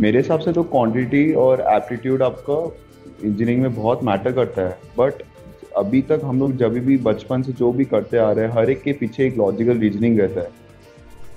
मेरे 0.00 0.18
हिसाब 0.18 0.40
से 0.40 0.52
तो 0.52 0.62
क्वांटिटी 0.64 1.32
और 1.34 1.60
एप्टीट्यूड 1.70 2.22
आपका 2.22 2.62
इंजीनियरिंग 3.24 3.62
में 3.62 3.74
बहुत 3.74 4.02
मैटर 4.04 4.32
करता 4.32 4.62
है। 4.62 4.78
बट 4.98 5.22
अभी 5.76 6.02
तक 6.02 6.20
हम 6.24 6.38
लोग 6.38 6.56
जब 6.56 6.78
भी 6.84 6.96
बचपन 6.96 7.42
से 7.42 7.52
जो 7.52 7.70
भी 7.72 7.84
करते 7.84 8.18
आ 8.18 8.30
रहे 8.32 8.44
हैं, 8.44 8.52
हर 8.52 8.70
एक 8.70 8.82
के 8.82 8.92
पीछे 8.92 9.26
एक 9.26 9.36
लॉजिकल 9.36 9.78
रीजनिंग 9.78 10.18
रहता 10.20 10.40
है। 10.40 10.50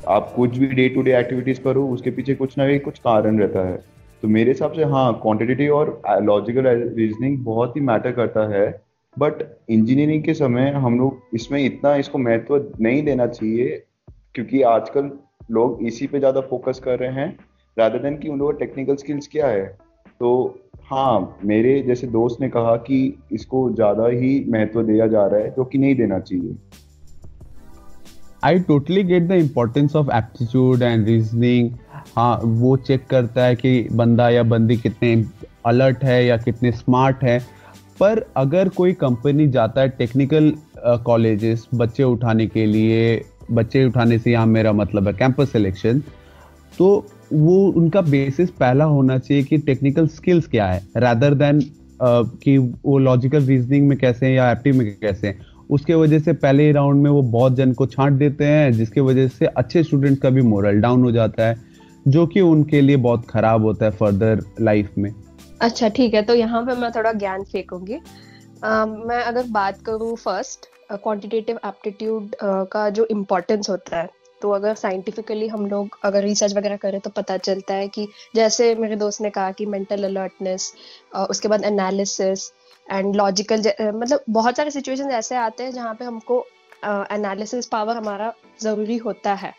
आप 0.10 0.32
कुछ 0.36 0.58
भी 0.58 0.68
डे 0.68 0.88
टू 0.90 1.02
डे 1.02 1.18
एक्टिविटीज़ 1.18 1.62
करो, 1.62 1.88
उसके 1.88 2.12
पीछे 2.12 2.36
कुछ 2.36 2.58
ना 2.58 2.78
कुछ 2.78 3.00
कारण 3.00 3.40
रहता 3.40 3.68
है। 3.68 3.80
तो 4.24 4.28
मेरे 4.28 4.52
हिसाब 4.52 4.74
से 4.74 4.84
हाँ 4.86 5.14
क्वांटिटेटिव 5.22 5.74
और 5.76 6.02
लॉजिकल 6.24 6.68
रीजनिंग 6.96 7.38
बहुत 7.46 7.76
ही 7.76 7.82
मैटर 7.82 8.12
करता 8.12 8.48
है। 8.50 8.70
बट 9.18 9.42
इंजीनियरिंग 9.70 10.24
के 10.24 10.34
समय 10.34 10.70
हम 10.74 10.98
लोग 11.00 11.36
इसमें 11.36 11.64
इतना 11.64 11.96
इसको 11.96 12.18
महत्व 12.18 12.74
नहीं 12.82 13.04
देना 13.04 13.28
चाहिए, 13.28 13.70
क्योंकि 14.36 14.62
आजकल 14.64 15.12
लोग 15.52 15.84
इसी 15.88 16.08
पे 16.08 16.20
ज़्यादा 16.20 16.42
फोकस 16.42 16.82
कर 16.84 17.00
रहे 17.00 17.12
हैं 17.12 17.38
रादर 17.78 18.00
देन 18.00 18.18
कि 18.18 18.30
उन 18.30 18.40
लोगों 18.40 18.54
टेक्निकल 18.56 18.96
स्किल्स 18.96 19.28
क्या 19.28 19.48
है। 19.48 19.66
तो 20.20 20.60
हाँ 20.86 21.38
मेरे 21.46 21.80
जैसे 21.82 22.08
दोस्त 22.10 22.42
ने 22.42 22.50
कहा 22.50 22.76
कि 22.80 22.98
इसको 23.34 23.70
ज़्यादा 23.72 24.08
ही 24.10 24.34
महत्व 24.50 24.84
दिया 24.84 25.08
जा 25.08 25.26
रहा 25.26 25.40
है, 25.40 25.50
जो 25.50 25.66
कि 25.66 25.78
नहीं 25.78 25.96
देना 25.96 26.20
चाहिए। 26.20 26.56
I 28.44 28.60
totally 28.62 29.04
get 29.04 29.24
the 29.24 29.32
importance 29.40 29.96
of 29.96 30.10
aptitude 30.16 30.82
and 30.82 31.06
reasoning 31.08 31.70
हाँ 32.16 32.40
वो 32.44 32.76
चेक 32.78 33.06
करता 33.10 33.46
है 33.46 33.56
कि 33.56 33.88
बंदा 33.92 34.30
या 34.30 34.44
बंदी 34.44 34.78
कितने 34.78 35.14
अलर्ट 35.66 36.04
है 36.04 36.26
या 36.26 36.38
कितने 36.38 36.72
स्मार्ट 36.72 37.24
है। 37.24 37.40
पर 38.00 38.26
अगर 38.38 38.70
कोई 38.70 38.94
कंपनी 38.94 39.48
जाता 39.48 39.82
है 39.82 39.90
टेक्निकल 39.90 40.52
कॉलेजेस 41.06 41.68
बच्चे 41.74 42.04
उठाने 42.04 42.48
के 42.48 42.66
लिए, 42.66 43.24
बच्चे 43.52 43.86
उठाने 43.86 44.18
से 44.20 44.32
यहाँ 44.32 44.46
मेरा 44.48 44.74
मतलब 44.74 45.08
है 45.08 45.14
कैंपस 45.14 45.52
सिलेक्शन 45.52 46.02
तो 46.74 47.06
वो, 47.34 47.68
उनका 47.68 48.02
बेसिस 48.02 48.50
पहला 48.52 48.86
होना 48.86 49.18
चाहिए 49.18 49.44
कि 49.44 49.58
टेक्निकल 49.58 50.08
स्किल्स 50.08 50.48
क्या 50.48 50.66
है। 50.68 50.82
रादर 50.98 51.34
देन 51.34 51.62
कि 52.02 52.58
वो 52.58 52.98
लॉजिकल 52.98 53.44
रीजनिंग 53.46 53.88
में 53.88 53.98
कैसे 53.98 54.26
हैं 54.26 54.34
या 54.34 54.52
एप्टी 54.52 54.72
में 54.72 54.86
कैसे 55.02 55.28
हैं। 55.28 55.40
उसके 55.70 55.96
वजह 55.96 56.20
से 56.20 56.34
पहले 56.36 56.66
ही 56.66 56.72
राउंड 56.72 57.04
में 57.04 57.10
वो 57.12 57.22
बहुत 57.22 57.56
जन 57.56 57.74
को 57.74 57.86
छांट 57.86 58.14
देते 58.14 58.46
हैं, 58.46 58.72
जिसके 58.72 59.02
वजह 59.02 59.28
से 59.28 59.46
अच्छे 59.48 59.84
स्टूडेंट 59.84 60.20
का 60.20 60.30
भी 60.30 60.42
मोरल 60.42 60.82
डाउन 60.82 61.04
हो 61.04 61.12
जाता 61.12 61.48
है। 61.48 61.56
जो 62.06 62.26
कि 62.28 62.42
उनके 62.42 62.82
लिए 62.82 62.98
बहुत 63.00 63.26
खराब 63.30 63.64
होता 63.64 63.86
है 63.86 63.92
फर्दर 63.94 64.44
लाइफ 64.62 64.94
में। 64.98 65.14
अच्छा 65.62 65.90
ठीक 65.90 66.14
है 66.14 66.22
तो 66.22 66.36
यहाँ 66.36 66.62
पे 66.66 66.76
मैं 66.76 66.92
थोड़ा 66.92 67.12
ज्ञान 67.14 67.44
फेंकूँगी। 67.44 68.00
मैं 68.64 69.22
अगर 69.24 69.46
बात 69.52 69.82
करूँ 69.82 70.16
फ़र्स्ट 70.16 70.66
क्वांटिटेटिव 70.94 71.60
एप्टीट्यूड 71.66 72.36
का 72.72 72.90
जो 72.90 73.06
इम्पोर्टेंस 73.12 73.70
होता 73.70 73.98
है 73.98 74.10
तो 74.42 74.50
अगर 74.52 74.76
साइंटिफिकली 74.76 75.48
हम 75.48 75.66
लोग 75.66 75.98
अगर 76.04 76.24
रिसर्च 76.24 76.54
वगैरह 76.56 76.78
करें 76.78 77.00
तो 77.00 77.10
पता 77.10 77.38
चलता 77.40 77.74
है 77.74 77.88
कि 77.88 78.08
जैसे 78.36 78.74
मेरे 78.76 78.96
दोस्त 78.96 79.22
ने 79.22 79.30
कहा 79.30 79.52
कि 79.52 79.66
मेंटल 79.66 80.04
अलर्टनेस 80.04 80.74
उसके 81.30 81.48
बाद 81.48 81.64
एनालिसिस 81.66 82.52
एंड 82.88 83.16
लॉजिकल 83.16 83.62
मतलब 83.82 84.24
बहुत 84.30 84.58
सारे 84.58 84.72
सिचुएशन 84.72 85.12
ऐसे 85.12 85.36
आते 85.36 85.64
हैं 85.64 85.72
जहाँ 85.72 85.94
पे 85.94 86.06
हमको 86.06 86.46
एनालिसिस 86.86 87.68
पावर 87.68 87.96
हमारा 87.96 88.34
ज़रूरी 88.62 88.98
होता 88.98 89.34
है। 89.34 89.54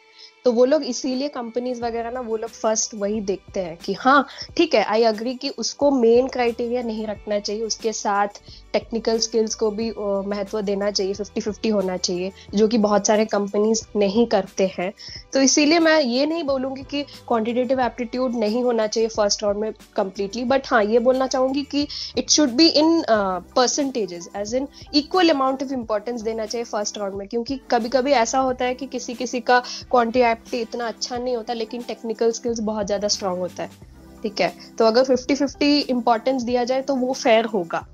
तो 0.45 0.53
वो 0.53 0.65
लोग 0.65 0.85
इसीलिए 0.85 1.29
कंपनीज़ 1.29 1.83
वगैरह 1.83 2.11
ना, 2.11 2.21
वो 2.21 2.37
लोग 2.37 2.51
फ़र्स्ट 2.53 2.95
वही 2.95 3.21
देखते 3.23 3.61
हैं 3.61 3.77
कि 3.77 3.93
हाँ 3.95 4.27
ठीक 4.57 4.75
है 4.75 4.83
आई 4.85 5.03
अग्री 5.05 5.35
कि 5.35 5.49
उसको 5.59 5.91
मेन 5.93 6.29
क्राइटेरिया 6.29 6.83
नहीं 6.83 7.07
रखना 7.07 7.39
चाहिए, 7.39 7.63
उसके 7.63 7.93
साथ 7.93 8.41
टेक्निकल 8.73 9.19
स्किल्स 9.19 9.55
को 9.55 9.71
भी 9.71 9.91
महत्व 10.29 10.61
देना 10.63 10.91
चाहिए 10.91 11.15
फिफ्टी 11.15 11.41
फिफ्टी 11.41 11.69
होना 11.69 11.97
चाहिए, 11.97 12.33
जो 12.55 12.69
कि 12.69 12.79
बहुत 12.79 13.07
सारे 13.07 13.25
कंपनीज़ 13.27 13.83
नहीं 13.97 14.27
करते 14.27 14.67
हैं। 14.79 14.93
तो 15.33 15.41
इसीलिए 15.43 15.79
मैं 15.79 16.01
ये 16.01 16.27
नहीं 16.27 16.45
बोलूँगी 16.45 16.83
कि 16.91 17.03
क्वान्टिटेटिव 17.29 17.81
एप्टीट्यूड 17.81 18.35
नहीं 18.37 18.63
होना 18.63 18.87
चाहिए 18.87 19.09
फ़र्स्ट 19.09 19.43
राउंड 19.43 19.59
में 19.59 19.73
कम्प्लीटली 19.97 20.45
बट 20.45 20.67
हाँ 20.67 20.83
ये 20.85 20.99
बोलना 21.01 21.27
चाहूँगी 21.27 21.63
कि 21.71 21.87
it 22.19 22.31
should 22.31 22.51
be 22.57 22.67
in 22.69 23.03
percentages 23.09 24.29
as 24.37 24.55
in 24.55 24.69
equal 24.95 25.31
amount 25.31 25.63
of 25.63 25.73
importance 25.73 26.21
देना 26.23 26.47
चाहिए 26.47 26.65
फ़र्स्ट 26.65 26.99
राउंड 26.99 27.15
में, 27.15 27.27
क्योंकि 27.29 27.61
कभी 27.71 27.89
कभी 27.89 28.13
ऐसा 28.15 28.39
होता 28.41 28.65
है 28.65 28.75
कि 28.75 28.87
किसी 28.89 29.15
किसी 29.15 29.41
का 29.43 29.63
क्वान्टिटी 29.91 30.32
एप्टी 30.33 30.61
इतना 30.61 30.89
अच्छा 30.89 31.19
नहीं 31.19 31.37
होता 31.37 31.53
लेकिन 31.55 31.83
टेक्निकल 31.85 32.33
स्किल्स 32.33 32.61
बहुत 32.63 32.87
ज़्यादा 32.87 33.09
स्ट्रांग 33.09 33.39
होता 33.39 33.63
है 33.63 33.91
ठीक 34.23 34.41
है? 34.41 34.53
तो 34.79 34.85
अगर 34.85 35.05
फिफ्टी 35.05 35.35
फिफ्टी 35.35 35.79
इम्पोर्टेंस 35.81 36.43
दिया 36.43 36.65
जाए 36.65 36.83
तो 36.83 36.97
वो 36.97 37.13
फेयर 37.15 37.45
होगा। 37.47 37.87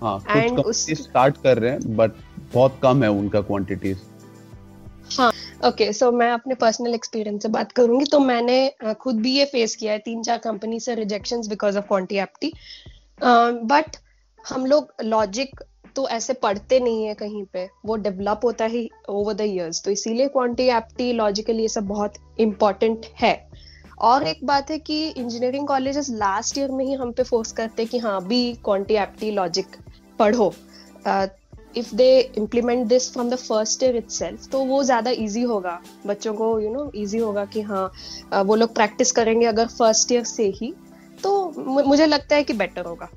हाँ 0.00 0.16
उस... 0.58 0.86
स्टार्ट 0.98 1.36
कर 1.42 1.58
रहे 1.58 1.70
हैं 1.70 1.96
बट 1.96 2.12
बहुत 2.52 2.78
कम 2.82 3.02
है 3.02 3.10
उनका 3.12 3.40
क्वांटिटीज 3.42 3.98
हाँ 5.10 5.28
ओके 5.28 5.68
okay, 5.68 5.96
सो 5.96 6.06
so 6.06 6.12
मैं 6.14 6.30
अपने 6.32 6.54
पर्सनल 6.54 6.94
एक्सपीरियंस 6.94 7.42
से 7.42 7.48
बात 7.48 7.72
करूँगी। 7.72 8.04
तो 8.04 8.18
मैंने 8.20 8.94
खुद 9.00 9.20
भी 9.20 9.32
ये 9.32 9.44
फेस 9.44 9.74
किया 9.76 9.92
है 9.92 9.98
तीन 9.98 10.22
चार 10.22 10.38
कंपनी 10.38 10.78
से 10.80 10.94
rejections 10.94 11.48
because 11.48 11.78
of 11.78 11.86
quanti 11.88 12.16
apti 12.18 12.52
but 13.22 13.96
हम 14.44 14.66
लोग 14.66 14.92
लॉजिक 15.04 15.60
तो 15.96 16.06
ऐसे 16.08 16.32
पढ़ते 16.32 16.80
नहीं 16.80 17.04
है 17.04 17.14
कहीं 17.14 17.44
पे। 17.52 17.68
वो 17.86 17.96
डेवलप 17.98 18.40
होता 18.44 18.64
है 18.66 18.86
ओवर 19.08 19.34
द 19.34 19.40
इयर्स 19.40 19.82
तो 19.84 19.90
इसीलिए 19.90 20.28
क्वांटी 20.28 20.68
एप्टी 20.68 21.12
लॉजिकल 21.12 21.60
ये 21.60 21.68
सब 21.68 21.86
बहुत 21.88 22.14
इम्पोर्टेंट 22.40 23.06
है। 23.20 23.34
और 24.00 24.22
एक 24.22 24.38
बात 24.46 24.70
है 24.70 24.78
कि 24.78 25.02
इंजीनियरिंग 25.08 25.66
कॉलेजेस 25.68 26.10
लास्ट 26.10 26.58
ईयर 26.58 26.70
में 26.70 26.84
ही 26.84 26.92
हम 26.94 27.12
पे 27.12 27.22
फोर्स 27.22 27.52
करते 27.52 27.82
हैं 27.82 27.90
कि 27.90 27.98
हाँ 27.98 28.16
अभी 28.16 28.52
क्वांटी 28.64 28.94
एप्टी 28.96 29.30
लॉजिक 29.30 29.76
पढ़ो। 30.18 30.52
If 31.74 31.94
they 31.94 32.18
implement 32.38 32.86
this 32.88 33.12
from 33.12 33.30
the 33.30 33.36
first 33.36 33.82
year 33.82 33.96
it 33.96 34.48
तो 34.52 34.64
वो 34.64 34.82
ज़्यादा 34.82 35.10
ईजी 35.18 35.42
होगा। 35.42 35.80
बच्चों 36.06 36.34
को 36.34 36.58
यू 36.60 36.70
नो 36.72 36.90
ईजी 36.96 37.18
होगा 37.18 37.44
कि 37.44 37.60
हाँ 37.62 38.42
वो 38.42 38.54
लोग 38.54 38.74
प्रैक्टिस 38.74 39.12
करेंगे 39.12 39.46
अगर 39.46 39.66
फ़र्स्ट 39.68 40.12
ईयर 40.12 40.24
से 40.24 40.46
ही। 40.56 40.72
तो 41.18 41.82
मुझे 41.84 42.06
लगता 42.06 42.36
है 42.36 42.44
कि 42.44 42.52
बेटर 42.52 42.84
होगा। 42.84 43.08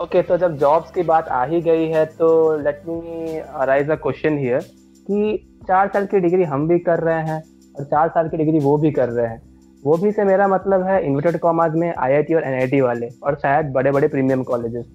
ओके 0.00 0.20
तो 0.22 0.36
जब 0.38 0.56
जॉब्स 0.58 0.90
की 0.90 1.02
बात 1.02 1.28
आ 1.28 1.44
ही 1.44 1.60
गई 1.60 1.86
है 1.88 2.04
तो 2.18 2.28
let 2.56 2.82
me 2.88 3.38
raise 3.66 3.90
a 3.90 3.94
question 3.94 4.38
here 4.38 4.60
कि 5.06 5.36
चार 5.68 5.88
साल 5.88 6.06
की 6.06 6.20
डिग्री 6.20 6.44
हम 6.44 6.66
भी 6.68 6.78
कर 6.78 7.00
रहे 7.00 7.22
हैं 7.24 7.42
और 7.74 7.84
चार 7.84 8.08
साल 8.08 8.28
की 8.28 8.36
डिग्री 8.36 8.58
वो 8.58 8.76
भी 8.78 8.90
कर 8.90 9.08
रहे 9.08 9.26
हैं। 9.26 9.40
वो 9.82 9.96
भी 9.96 10.12
से 10.12 10.24
मेरा 10.24 10.46
मतलब 10.48 10.86
है 10.86 11.04
इन्वर्टेड 11.06 11.38
कॉमर्स 11.40 11.74
में 11.74 11.92
आईआईटी 11.98 12.34
और 12.34 12.44
एनआईटी 12.44 12.80
वाले 12.80 13.08
और 13.22 13.34
शायद 13.34 13.72
बड़े 13.72 13.90
बड़े 13.90 14.08
प्रीमियम 14.08 14.42
कॉलेजेस 14.42 14.86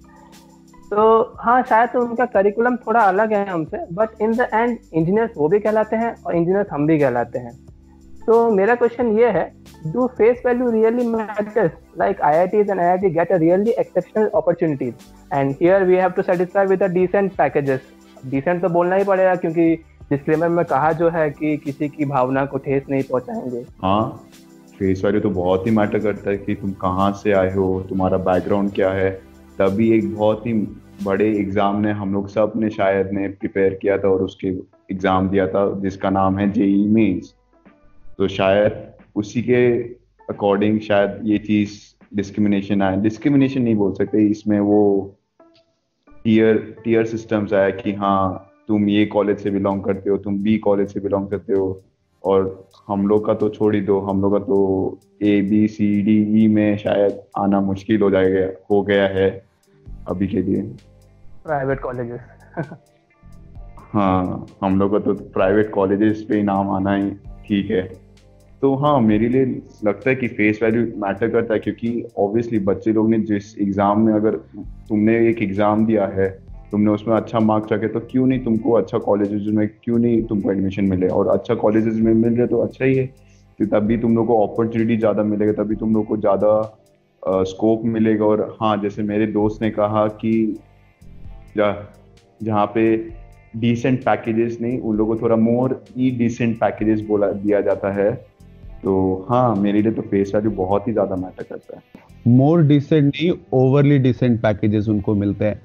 तो 0.90 1.36
हाँ 1.40 1.62
शायद 1.62 1.90
तो 1.90 2.02
उनका 2.02 2.24
करिकुलम 2.26 2.76
थोड़ा 2.76 3.00
अलग 3.00 3.32
है 3.32 3.44
हमसे 3.46 3.84
but 3.94 4.22
in 4.22 4.36
the 4.36 4.48
end 4.54 4.78
engineers 4.92 5.30
वो 5.36 5.48
भी 5.48 5.58
कहलाते 5.60 5.96
हैं 5.96 6.14
और 6.26 6.36
इंजीनियर्स 6.36 6.68
हम 6.72 6.86
भी 6.86 6.98
कहलाते 6.98 7.38
हैं। 7.38 7.52
तो 8.28 8.38
मेरा 8.50 8.74
क्वेश्चन 8.74 9.10
ये 9.18 9.28
है 9.32 9.44
do 9.92 10.06
face 10.16 10.42
value 10.46 10.70
really 10.70 11.06
matters 11.08 11.70
like 11.98 12.20
I 12.22 12.36
I 12.36 12.46
T 12.46 12.58
and 12.60 12.70
I 12.70 12.86
I 12.86 12.98
T 12.98 13.10
get 13.10 13.30
a 13.32 13.36
really 13.38 13.70
exceptional 13.80 14.26
opportunities 14.36 15.34
and 15.34 15.54
here 15.60 15.84
we 15.84 15.96
have 15.96 16.10
to 16.16 16.22
satisfy 16.22 16.66
with 16.66 16.82
a 16.82 16.86
decent 16.88 17.32
packages 17.36 17.80
decent 18.26 18.60
तो 18.62 18.68
बोलना 18.68 18.96
ही 18.96 19.04
पड़ेगा, 19.04 19.34
क्योंकि 19.34 19.74
डिस्क्लेमर 20.10 20.48
में 20.48 20.64
कहा 20.64 20.90
जो 21.00 21.08
है 21.10 21.28
कि 21.30 21.56
किसी 21.56 21.88
की 21.88 22.04
भावना 22.04 22.44
को 22.46 22.58
ठेस 22.58 22.82
नहीं 22.90 23.02
पहुंचाएँगे। 23.02 23.64
हाँ 23.82 24.02
फेस 24.78 25.04
वैल्यू 25.04 25.20
तो 25.20 25.30
बहुत 25.30 25.66
ही 25.66 25.70
मैटर 25.70 25.98
करता 26.00 26.30
है 26.30 26.36
कि 26.36 26.54
तुम 26.54 26.72
कहाँ 26.82 27.10
से 27.22 27.32
आए 27.32 27.54
हो, 27.54 27.84
तुम्हारा 27.88 28.18
बैकग्राउंड 28.28 28.72
क्या 28.74 28.90
है। 28.92 29.10
तभी 29.58 29.90
एक 29.98 30.14
बहुत 30.14 30.46
ही 30.46 30.52
बड़े 31.04 31.30
एग्ज़ाम 31.30 31.80
ने 31.80 31.92
हम 31.94 32.14
लोग 32.14 32.28
सबने 32.28 32.70
शायद 32.70 33.10
ने 33.12 33.26
प्रिपेयर 33.30 33.78
किया 33.82 33.98
था 33.98 34.08
और 34.08 34.22
उसके 34.22 34.48
एग्ज़ाम 34.48 35.28
दिया 35.28 35.46
था, 35.48 35.66
जिसका 35.80 36.10
नाम 36.10 36.38
है 36.38 36.50
जेई 36.52 36.86
मीन्स 36.90 37.34
तो 38.18 38.28
शायद 38.28 38.94
उसी 39.16 39.42
के 39.42 39.60
अकॉर्डिंग 40.30 40.80
शायद 40.80 41.20
ये 41.24 41.38
चीज़ 41.38 41.78
डिस्क्रिमिनेशन 42.16 42.82
आए। 42.82 42.96
डिस्क्रिमिनेशन 43.00 43.62
नहीं 43.62 43.74
बोल 43.76 43.92
सकते 43.94 44.26
इसमें 44.30 44.58
वो 44.60 44.80
टीयर 46.24 46.56
टीयर 46.84 47.04
सिस्टम्स 47.06 47.52
आया 47.52 47.70
कि 47.70 47.92
हाँ 47.92 48.44
तुम 48.68 48.88
ये 48.88 49.04
कॉलेज 49.06 49.38
से 49.42 49.50
बिलोंग 49.50 49.82
करते 49.84 50.10
हो 50.10 50.16
तुम 50.24 50.38
बी 50.42 50.56
कॉलेज 50.58 50.92
से 50.92 51.00
बिलोंग 51.00 51.28
करते 51.28 51.52
हो 51.52 51.66
और 52.24 52.68
हम 52.88 53.06
लोग 53.08 53.24
का 53.26 53.34
तो 53.34 53.48
छोड़ 53.48 53.74
ही 53.74 53.80
दो 53.80 53.98
हम 54.00 54.20
लोग 54.22 54.32
का 54.32 54.44
तो 54.44 54.98
A 55.22 55.40
B 55.42 55.66
C 55.68 55.86
D 56.02 56.16
E 56.42 56.46
में 56.54 56.76
शायद 56.78 57.20
आना 57.38 57.60
मुश्किल 57.60 58.02
हो 58.02 58.10
जाएगा 58.10 58.46
हो 58.70 58.82
गया 58.82 59.06
है 59.08 59.28
अभी 60.08 60.26
के 60.28 60.42
लिए। 60.42 60.62
प्राइवेट 61.44 61.80
कॉलेजेस 61.80 62.20
हाँ 63.92 64.46
हम 64.62 64.78
लोग 64.78 64.92
का 64.92 64.98
तो 65.04 65.14
प्राइवेट 65.34 65.70
कॉलेजेस 65.70 66.22
पे 66.28 66.36
ही 66.36 66.42
नाम 66.42 66.70
आना 66.70 66.94
ही 66.94 67.10
ठीक 67.46 67.70
है। 67.70 68.07
तो 68.62 68.74
हाँ 68.76 69.00
मेरे 69.00 69.28
लिए 69.28 69.44
लगता 69.84 70.08
है 70.10 70.14
कि 70.16 70.28
फेस 70.28 70.58
वैल्यू 70.62 70.82
मैटर 71.00 71.28
करता 71.30 71.54
है 71.54 71.60
क्योंकि 71.60 72.04
ऑब्वियसली 72.18 72.58
बच्चे 72.60 72.92
लोग 72.92 73.10
ने 73.10 73.18
जिस 73.26 73.56
एग्ज़ाम 73.58 74.00
में 74.06 74.12
अगर 74.12 74.36
तुमने 74.88 75.16
एक 75.28 75.42
एग्ज़ाम 75.42 75.84
दिया 75.86 76.06
है, 76.08 76.28
तुमने 76.70 76.90
उसमें 76.90 77.14
अच्छा 77.16 77.40
मार्क्स 77.40 77.72
रखे 77.72 77.88
तो 77.88 78.00
क्यों 78.10 78.26
नहीं 78.26 78.44
तुमको 78.44 78.72
अच्छा 78.72 78.98
कॉलेजेस 78.98 79.42
में, 79.54 79.68
क्यों 79.84 79.98
नहीं 79.98 80.22
तुमको 80.24 80.50
एडमिशन 80.52 80.84
मिले? 80.84 81.08
और 81.08 81.28
अच्छा 81.28 81.54
कॉलेजेस 81.56 81.94
में 81.96 82.12
मिल 82.14 82.36
रहे 82.36 82.46
तो 82.46 82.58
अच्छा 82.58 82.84
ही 82.84 82.94
है 82.94 83.06
तो 83.58 83.66
तभी 83.68 83.96
तुम 83.98 84.16
लोग 84.16 84.26
को 84.26 84.46
अपॉर्चुनिटी 84.46 84.96
ज़्यादा 84.96 85.22
मिलेगा, 85.24 85.52
तभी 85.62 85.76
तुम 85.76 85.94
लोग 85.94 86.06
को 86.06 86.16
ज़्यादा 86.16 87.42
स्कोप 87.44 87.84
मिलेगा। 87.86 88.24
और 88.24 88.56
हाँ 88.60 88.76
जैसे 88.82 89.02
मेरे 89.02 89.26
दोस्त 89.28 89.62
ने 89.62 89.70
कहा 89.70 90.06
कि 90.22 90.58
जहाँ 91.56 92.66
पे 92.74 92.96
डिसेंट 93.56 94.00
पैकेजेस 94.04 94.58
नहीं, 94.60 94.80
उन 94.80 94.96
लोगों 94.96 95.16
को 95.16 95.22
थोड़ा 95.22 95.36
मोर 95.36 95.82
ई 95.98 96.10
डिसेंट 96.18 96.58
पैकेजेस 96.60 97.00
बोला, 97.06 97.30
दिया 97.32 97.60
जाता 97.60 97.92
है। 97.92 98.10
तो 98.82 99.26
हाँ 99.30 99.54
मेरे 99.56 99.82
लिए 99.82 99.92
तो 99.92 100.02
फेस 100.02 100.32
वैल्यू 100.34 100.50
बहुत 100.54 100.86
ही 100.88 100.92
ज़्यादा 100.92 101.16
मैटर 101.16 101.42
करता 101.44 101.76
है। 101.76 101.82
मोर 102.28 102.62
डिसेंट 102.62 103.04
नहीं 103.04 103.30
ओवरली 103.54 103.98
डिसेंट 103.98 104.40
पैकेजेस 104.42 104.88
उनको 104.88 105.14
मिलते 105.14 105.44
हैं। 105.44 105.60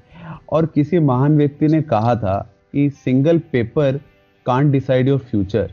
और 0.52 0.66
किसी 0.66 0.98
महान 1.00 1.36
व्यक्ति 1.36 1.68
ने 1.68 1.80
कहा 1.84 2.14
था 2.16 2.36
कि 2.72 2.88
single 3.04 3.38
paper 3.52 4.00
can't 4.46 4.72
decide 4.72 5.08
your 5.08 5.18
future 5.20 5.70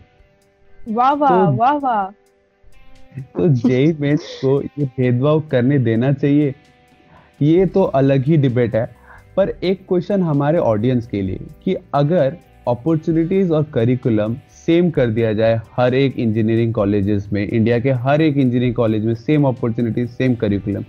वाह 0.90 1.12
वाह 1.14 1.30
तो, 1.30 1.52
वाह 1.54 1.74
वाह। 1.74 2.06
तो 3.38 3.48
जेई 3.60 3.96
मेंस 4.00 4.22
को 4.42 4.62
ये 4.62 4.86
भेदभाव 4.88 5.40
करने 5.52 5.80
देना 5.80 6.12
चाहिए 6.14 6.54
ये 7.42 7.66
तो 7.66 7.84
अलग 7.84 8.24
ही 8.24 8.38
डिबेट 8.38 8.76
है। 8.76 8.86
पर 9.38 9.50
एक 9.64 9.86
क्वेश्चन 9.88 10.22
हमारे 10.22 10.58
ऑडियंस 10.60 11.08
के 11.08 11.22
लिए 11.22 11.40
कि 11.64 11.76
अगर 11.94 12.38
अपॉर्चुनिटीज़ 12.68 13.52
और 13.54 13.64
करिकुलम 13.74 14.36
सेम 14.68 14.90
कर 14.92 15.10
दिया 15.10 15.34
जाए 15.34 15.60
हर 15.74 15.94
एक 15.94 16.18
इंजीनियरिंग 16.20 16.74
कॉलेजेस 16.74 17.28
में 17.34 17.48
इंडिया 17.48 17.80
के 17.80 17.92
हर 18.02 18.22
एक 18.22 18.38
इंजीनियरिंग 18.38 18.76
कॉलेज 18.76 19.06
में 19.06 19.14
सेम 19.16 19.46
अपॉर्चुनिटीज़ 19.48 20.10
सेम 20.10 20.36
करिकुलम 20.36 20.84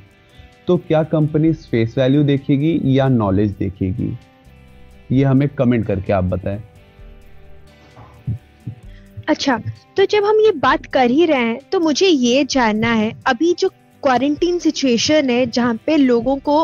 तो 0.69 0.77
क्या 0.79 1.03
कंपनी 1.05 1.53
फेस 1.53 1.95
वैल्यू 1.99 2.23
देखेगी 2.23 2.81
या 2.99 3.09
नॉलेज 3.09 3.51
देखेगी? 3.51 4.13
ये 5.13 5.25
हमें 5.25 5.49
कमेंट 5.49 5.87
करके 5.87 6.13
आप 6.13 6.25
बताएँ। 6.25 6.63
अच्छा 9.29 9.59
तो 9.97 10.05
जब 10.05 10.25
हम 10.25 10.41
ये 10.41 10.51
बात 10.59 10.87
कर 10.87 11.11
ही 11.11 11.25
रहे 11.27 11.41
हैं 11.41 11.59
तो 11.73 11.81
मुझे 11.81 12.07
ये 12.07 12.45
जानना 12.45 12.93
है, 12.93 13.13
अभी 13.27 13.53
जो 13.59 13.69
क्वारंटीन 14.03 14.59
सिचुएशन 14.59 15.31
है 15.31 15.45
जहाँ 15.51 15.75
पे 15.87 15.97
लोगों 15.97 16.37
को 16.49 16.63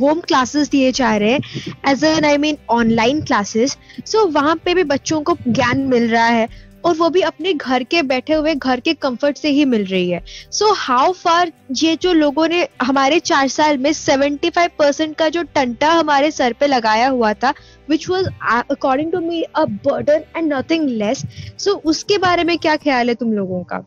होम 0.00 0.20
क्लासेस 0.20 0.70
दिए 0.70 0.92
जा 0.92 1.16
रहे 1.16 1.32
हैं 1.32 1.92
as 1.92 2.04
an 2.04 2.24
I 2.24 2.38
mean 2.38 2.58
online 2.70 3.20
classes 3.22 3.76
so 4.06 4.26
वहाँ 4.30 4.56
पे 4.64 4.74
भी 4.74 4.84
बच्चों 4.84 5.20
को 5.20 5.36
ज्ञान 5.48 5.80
मिल 5.88 6.08
रहा 6.08 6.26
है 6.26 6.48
और 6.84 6.94
वो 6.96 7.08
भी 7.10 7.20
अपने 7.20 7.52
घर 7.52 7.82
के 7.84 8.02
बैठे 8.02 8.34
हुए, 8.34 8.54
घर 8.54 8.80
के 8.80 8.92
कंफर्ट 8.94 9.36
से 9.36 9.48
ही 9.48 9.64
मिल 9.64 9.84
रही 9.84 10.10
है। 10.10 10.22
सो 10.50 10.72
हाउ 10.74 11.12
फार 11.12 11.52
ये 11.76 11.96
जो 11.96 12.12
लोगों 12.12 12.46
ने, 12.48 12.66
हमारे 12.82 13.18
चार 13.20 13.48
साल 13.48 13.78
में 13.78 13.92
सेवेंटी 13.92 14.50
फाइव 14.50 14.70
परसेंट 14.78 15.14
का 15.16 15.28
जो 15.28 15.42
टंटा 15.54 15.92
हमारे 15.92 16.30
सर 16.30 16.52
पे 16.52 16.66
लगाया 16.66 17.08
हुआ 17.08 17.32
था 17.34 17.52
which 17.90 18.08
was 18.08 18.28
according 18.70 19.12
to 19.12 19.20
me 19.20 19.42
a 19.42 19.64
burden 19.86 20.24
and 20.36 20.52
nothing 20.52 20.88
less 20.88 21.24
so 21.58 21.74
उसके 21.84 22.18
बारे 22.18 22.44
में 22.44 22.58
क्या 22.58 22.76
ख्याल 22.76 23.08
है 23.08 23.14
तुम 23.14 23.32
लोगों 23.32 23.62
का? 23.64 23.84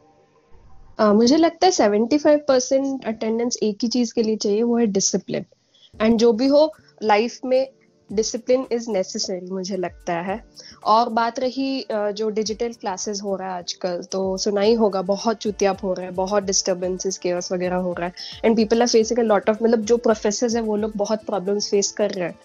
Uh, 0.99 1.13
मुझे 1.15 1.37
लगता 1.37 1.65
है 1.65 1.71
सेवेंटी 1.71 2.17
फाइव 2.17 2.39
परसेंट 2.47 3.05
अटेंडेंस 3.05 3.57
एक 3.63 3.77
ही 3.83 3.87
चीज़ 3.87 4.13
के 4.13 4.23
लिए 4.23 4.35
चाहिए 4.35 4.63
वो 4.63 4.77
है 4.77 4.85
डिसिप्लिन 4.87 5.45
एंड 6.01 6.17
जो 6.19 6.31
भी 6.33 6.47
हो 6.47 6.71
लाइफ 7.03 7.39
में 7.45 7.67
डिसिप्लिन 8.09 8.65
इज़ 8.71 8.89
नेसेसरी 8.91 9.49
मुझे 9.51 9.77
लगता 9.77 10.13
है. 10.21 10.39
और 10.85 11.09
बात 11.09 11.39
रही 11.39 11.85
जो 11.89 12.29
डिजिटल 12.29 12.73
क्लासेस 12.73 13.21
हो 13.23 13.35
रहा 13.35 13.51
है 13.51 13.57
आजकल 13.57 14.01
तो 14.11 14.37
सुना 14.37 14.61
ही 14.61 14.73
होगा 14.73 15.01
बहुत 15.01 15.37
चुतियाप 15.37 15.83
हो 15.83 15.93
रहा 15.93 16.05
है 16.05 16.11
बहुत 16.11 16.43
डिस्टर्बेंसेस 16.43 17.17
केयर्स 17.17 17.51
वगैरह 17.51 17.75
हो 17.75 17.93
रहा 17.93 18.07
है. 18.07 18.13
And 18.45 18.55
people 18.55 18.81
are 18.81 18.87
facing 18.87 19.19
a 19.19 19.23
lot 19.23 19.49
of 19.49 19.63
मतलब 19.63 19.81
जो 19.83 19.97
प्रोफेसर 19.97 20.55
है 20.55 20.61
वो 20.61 20.75
लोग 20.75 20.91
बहुत 20.95 21.23
प्रॉब्लम्स 21.25 21.69
फेस 21.69 21.91
कर 21.91 22.11
रहे 22.11 22.27
हैं. 22.27 22.39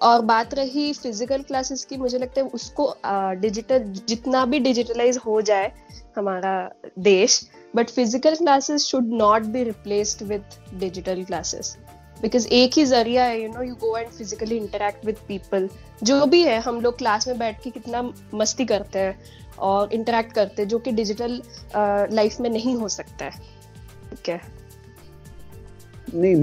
और 0.00 0.20
बात 0.24 0.54
रही 0.54 0.92
फ़िज़िकल 0.92 1.42
क्लासेस 1.42 1.84
की 1.84 1.96
मुझे 1.96 2.18
लगता 2.18 2.40
है 2.40 2.46
उसको 2.48 2.94
डिजिटल 3.40 3.92
जितना 4.08 4.44
भी 4.46 4.58
डिजिटलाइज 4.60 5.16
हो 5.26 5.40
जाए 5.42 5.72
हमारा 6.16 6.54
देश 6.98 7.40
but 7.76 7.90
physical 7.90 8.34
classes 8.36 8.84
should 8.84 9.12
not 9.14 9.42
be 9.52 9.62
replaced 9.64 10.22
with 10.28 10.58
digital 10.80 11.22
classes 11.24 11.76
because 12.22 12.46
एक 12.48 12.78
ही 12.78 12.84
ज़रिया 12.84 13.24
है 13.24 13.42
you 13.42 13.48
know 13.48 13.62
you 13.62 13.74
go 13.74 13.96
and 13.96 14.08
physically 14.08 14.56
interact 14.56 15.04
with 15.06 15.16
people 15.28 15.68
जो 16.02 16.24
भी 16.26 16.42
है, 16.42 16.58
हम 16.60 16.80
लोग 16.80 16.98
क्लास 16.98 17.28
में 17.28 17.38
बैठ 17.38 17.62
के 17.62 17.70
कितना 17.70 18.02
मस्ती 18.34 18.64
करते 18.64 18.98
हैं 18.98 19.18
और 19.58 19.92
इंटरेक्ट 19.92 20.32
करते 20.32 20.62
हैं, 20.62 20.68
जो 20.68 20.78
कि 20.78 20.92
डिजिटल 20.92 21.40
लाइफ 22.14 22.40
में 22.40 22.50
नहीं 22.50 22.74
हो 22.76 22.88
सकता 22.88 23.24
है। 23.24 23.30
ठीक 24.10 24.28
है? 24.28 24.40
नहीं, 26.14 26.34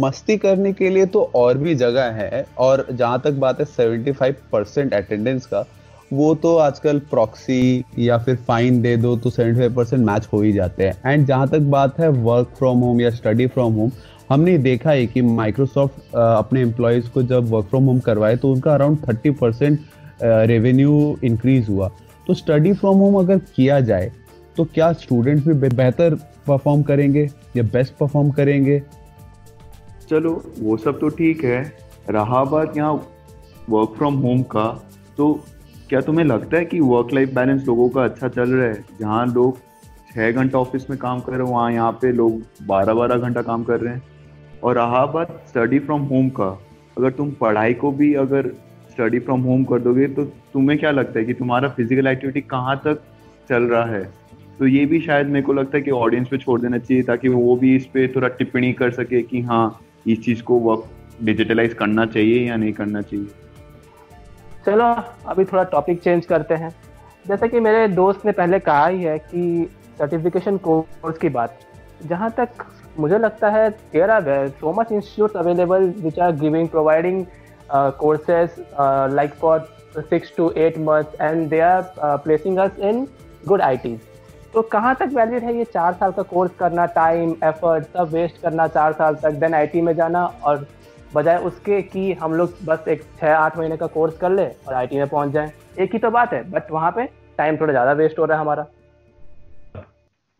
मस्ती 0.00 0.36
करने 0.38 0.72
के 0.72 0.88
लिए 0.90 1.06
तो 1.06 1.22
और 1.34 1.58
भी 1.58 1.74
जगह 1.74 2.10
है 2.12 2.44
और 2.58 2.86
जहाँ 2.90 3.20
तक 3.24 3.32
बात 3.40 3.60
है 3.60 3.64
सेवेंटी 3.66 4.12
फाइव 4.12 4.36
परसेंट 4.52 4.94
अटेंडेंस 4.94 5.46
का 5.46 5.64
वो 6.12 6.34
तो 6.34 6.56
आजकल 6.56 6.98
प्रॉक्सी 7.10 7.84
या 7.98 8.16
फिर 8.18 8.36
फाइन 8.48 8.80
दे 8.82 8.96
दो 8.96 9.14
तो 9.16 9.30
सेवेंटी 9.30 9.58
फाइव 9.58 9.74
परसेंट 9.74 10.04
मैच 10.06 10.26
हो 10.32 10.40
ही 10.42 10.52
जाते 10.52 10.84
हैं। 10.84 11.12
एंड 11.12 11.26
जहाँ 11.26 11.48
तक 11.48 11.60
बात 11.70 12.00
है 12.00 12.08
वर्क 12.08 12.48
फ्रॉम 12.58 12.78
होम 12.78 13.00
या 13.00 13.10
स्टडी 13.10 13.46
फ्रॉम 13.46 13.74
होम 13.74 13.90
हमने 14.30 14.56
देखा 14.58 14.90
है 14.90 15.06
कि 15.06 15.22
माइक्रोसॉफ्ट 15.22 16.14
अपने 16.16 16.60
एम्प्लॉयज़ 16.60 17.08
को 17.10 17.22
जब 17.22 17.50
वर्क 17.50 17.66
फ्रॉम 17.66 17.84
होम 17.84 18.00
करवाए 18.00 18.36
तो 18.36 18.50
उनका 18.52 18.74
around 18.74 18.98
thirty 19.08 19.30
percent 19.30 19.78
revenue 20.22 21.16
increase 21.24 21.68
हुआ। 21.68 21.88
तो 22.26 22.34
स्टडी 22.34 22.72
फ्रॉम 22.72 22.98
होम 22.98 23.18
अगर 23.18 23.38
किया 23.56 23.80
जाए 23.82 24.10
तो 24.56 24.64
क्या 24.64 24.92
स्टूडेंट्स 24.94 25.46
भी 25.46 25.54
बेहतर 25.66 26.14
परफॉर्म 26.46 26.82
करेंगे 26.82 27.22
या 27.56 27.62
बेस्ट 27.62 27.94
परफॉर्म 27.94 28.30
करेंगे? 28.30 28.80
चलो, 30.10 30.42
वो 30.60 30.76
सब 30.76 30.98
तो 31.00 31.08
ठीक 31.10 31.44
है। 31.44 31.62
रहा 32.10 32.44
बात 32.44 32.76
यहाँ 32.76 32.92
वर्क 33.70 33.94
फ्रॉम 33.98 34.14
होम 34.18 34.42
का 34.54 34.68
तो 35.16 35.32
क्या 35.92 36.00
तुम्हें 36.00 36.24
लगता 36.24 36.56
है 36.56 36.64
कि 36.64 36.78
वर्क 36.80 37.12
लाइफ 37.12 37.32
बैलेंस 37.34 37.64
लोगों 37.66 37.88
का 37.88 38.04
अच्छा 38.04 38.28
चल 38.28 38.50
रहा 38.50 38.66
है? 38.66 38.84
जहाँ 39.00 39.26
लोग 39.26 39.58
छः 40.12 40.30
घंटा 40.32 40.58
ऑफ़िस 40.58 40.88
में 40.90 40.98
काम 40.98 41.18
कर 41.20 41.32
रहे 41.32 41.40
हो, 41.40 41.48
वहाँ 41.48 41.72
यहाँ 41.72 41.90
पे 41.92 42.12
लोग 42.12 42.40
बारह 42.66 42.94
बारह 42.94 43.16
घंटा 43.16 43.42
काम 43.42 43.64
कर 43.64 43.80
रहे 43.80 43.94
हैं। 43.94 44.02
और 44.62 44.74
रहा 44.74 45.04
बात 45.06 45.44
स्टडी 45.48 45.78
फ्रॉम 45.78 46.02
होम 46.02 46.28
का। 46.30 46.48
अगर 46.98 47.10
तुम 47.10 47.30
पढ़ाई 47.40 47.74
को 47.74 47.90
भी 47.90 48.12
अगर 48.14 48.48
स्टडी 48.90 49.18
फ्रॉम 49.18 49.40
होम 49.40 49.64
कर 49.64 49.78
दोगे 49.78 50.06
तो 50.08 50.24
तुम्हें 50.24 50.78
क्या 50.78 50.90
लगता 50.90 51.18
है 51.18 51.24
कि 51.24 51.34
तुम्हारा 51.34 51.68
फ़िज़िकल 51.68 52.06
एक्टिविटी 52.06 52.40
कहाँ 52.40 52.80
तक 52.86 53.02
चल 53.50 53.62
रहा 53.64 53.84
है? 53.84 54.02
तो 54.58 54.66
ये 54.66 54.86
भी 54.86 55.00
शायद 55.00 55.26
मेरे 55.26 55.42
को 55.42 55.52
लगता 55.52 55.76
है 55.76 55.82
कि 55.82 55.90
ऑडियंस 55.90 56.28
पे 56.28 56.38
छोड़ 56.38 56.60
देना 56.60 56.78
चाहिए, 56.78 57.02
ताकि 57.02 57.28
वो 57.28 57.56
भी 57.56 57.76
इस 57.76 57.86
पर 57.86 58.12
थोड़ा 58.16 58.28
टिप्पणी 58.30 58.72
कर 58.72 58.90
सके 58.92 59.22
कि 59.22 59.42
हाँ 59.42 59.80
इस 60.06 60.24
चीज़ 60.24 60.42
को 60.42 60.58
वर्क 60.60 60.90
डिजिटलाइज 61.22 61.74
करना 61.74 62.06
चाहिए 62.06 62.48
या 62.48 62.56
नहीं 62.56 62.72
करना 62.72 63.02
चाहिए। 63.02 63.26
चलो, 64.66 64.94
अभी 65.28 65.44
थोड़ा 65.44 65.62
टॉपिक 65.70 66.02
चेंज 66.02 66.26
करते 66.26 66.54
हैं। 66.54 66.74
जैसे 67.28 67.48
कि 67.48 67.60
मेरे 67.60 67.86
दोस्त 67.88 68.24
ने 68.26 68.32
पहले 68.32 68.58
कहा 68.60 68.86
ही 68.86 69.02
है 69.02 69.18
कि 69.18 69.68
सर्टिफिकेशन 69.98 70.56
कोर्स 70.58 71.18
की 71.18 71.28
बात। 71.28 71.58
जहाँ 72.06 72.30
तक 72.38 72.64
मुझे 72.98 73.18
लगता 73.18 73.48
है 73.50 73.68
there 73.70 74.10
are 74.10 74.48
so 74.60 74.72
much 74.72 74.92
institute 74.92 75.36
available 75.36 75.92
which 75.98 76.18
are 76.18 76.32
giving 76.36 76.68
providing 76.68 77.24
courses 77.72 78.56
like 79.14 79.34
for 79.40 79.68
six 79.98 80.32
to 80.36 80.50
eight 80.56 80.78
months 80.80 81.20
and 81.20 81.48
they 81.50 81.60
are 81.60 81.82
placing 82.24 82.58
us 82.58 82.78
in 82.80 83.06
good 83.48 83.62
I 83.62 83.76
Ts 83.76 84.00
तो 84.54 84.62
कहाँ 84.72 84.94
तक 85.00 85.10
वैलिड 85.14 85.44
है 85.44 85.56
ये 85.56 85.64
चार 85.64 85.92
साल 86.00 86.12
का 86.12 86.22
कोर्स 86.30 86.50
करना 86.58 86.86
टाइम 86.96 87.30
एफर्ट 87.44 87.84
सब 87.96 88.08
वेस्ट 88.12 88.40
करना 88.42 88.66
चार 88.68 88.92
साल 88.92 89.14
तक 89.22 89.32
देन 89.40 89.54
आईटी 89.54 89.80
में 89.80 89.94
जाना 89.96 90.24
और 90.44 90.66
बजाय 91.14 91.36
उसके 91.38 91.80
कि 91.82 92.12
हम 92.12 92.34
लोग 92.34 92.52
बस 92.64 92.84
एक 92.88 93.02
छः 93.20 93.34
आठ 93.34 93.58
महीने 93.58 93.76
का 93.76 93.86
कोर्स 93.88 94.16
कर 94.18 94.30
ले 94.30 94.44
और 94.44 94.74
आईटी 94.74 94.96
में 94.96 95.08
पहुँच 95.08 95.32
जाएँ। 95.32 95.50
एक 95.78 95.92
ही 95.92 95.98
तो 95.98 96.10
बात 96.10 96.32
है 96.32 96.42
बट 96.50 96.70
वहाँ 96.70 96.90
पे 96.90 97.04
टाइम 97.38 97.56
थोड़ा 97.56 97.72
ज़्यादा 97.72 97.92
वेस्ट 97.92 98.18
हो 98.18 98.24
रहा 98.24 98.36
है 98.36 98.42
हमारा। 98.42 98.66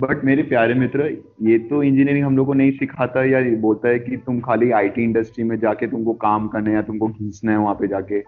बट 0.01 0.25
मेरे 0.25 0.43
प्यारे 0.43 0.75
मित्र, 0.75 1.05
ये 1.43 1.59
तो 1.61 1.83
इंजीनियरिंग 1.83 2.25
हम 2.25 2.37
लोग 2.37 2.47
को 2.47 2.53
नहीं 2.53 2.71
सिखाता 2.73 3.25
या 3.25 3.41
बोलता 3.61 3.89
है 3.89 3.99
कि 3.99 4.17
तुम 4.17 4.41
खाली 4.41 4.71
आईटी 4.71 5.03
इंडस्ट्री 5.03 5.45
में 5.45 5.59
जाके 5.59 5.87
तुमको 5.87 6.13
काम 6.23 6.49
करना 6.49 6.71
है 6.71 6.75
या 6.77 6.83
तुमको 6.83 7.09
घिसना 7.09 7.53
है 7.53 7.59
वहाँ 7.59 7.75
पे 7.75 7.89
जाके। 7.89 8.23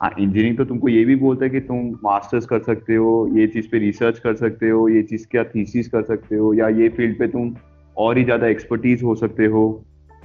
हाँ 0.00 0.10
इंजीनियरिंग 0.10 0.56
तो 0.58 0.64
तुमको 0.64 0.88
ये 0.88 1.04
भी 1.04 1.16
बोलता 1.16 1.44
है 1.44 1.50
कि 1.50 1.60
तुम 1.60 1.90
मास्टर्स 2.04 2.46
कर 2.46 2.62
सकते 2.62 2.94
हो, 2.94 3.28
ये 3.32 3.46
चीज़ 3.46 3.68
पे 3.70 3.78
रिसर्च 3.78 4.18
कर 4.18 4.34
सकते 4.36 4.68
हो, 4.68 4.88
ये 4.88 5.02
चीज़ 5.02 5.26
क्या 5.30 5.44
थीसिस 5.44 5.88
कर 5.88 6.02
सकते 6.04 6.36
हो 6.36 6.52
या 6.54 6.68
ये 6.68 6.88
फ़ील्ड 6.88 7.18
पे 7.18 7.26
तुम 7.28 7.54
और 7.96 8.18
ही 8.18 8.24
ज़्यादा 8.24 8.46
एक्सपर्टीज 8.46 9.02
हो 9.02 9.14
सकते 9.14 9.46
हो। 9.46 9.62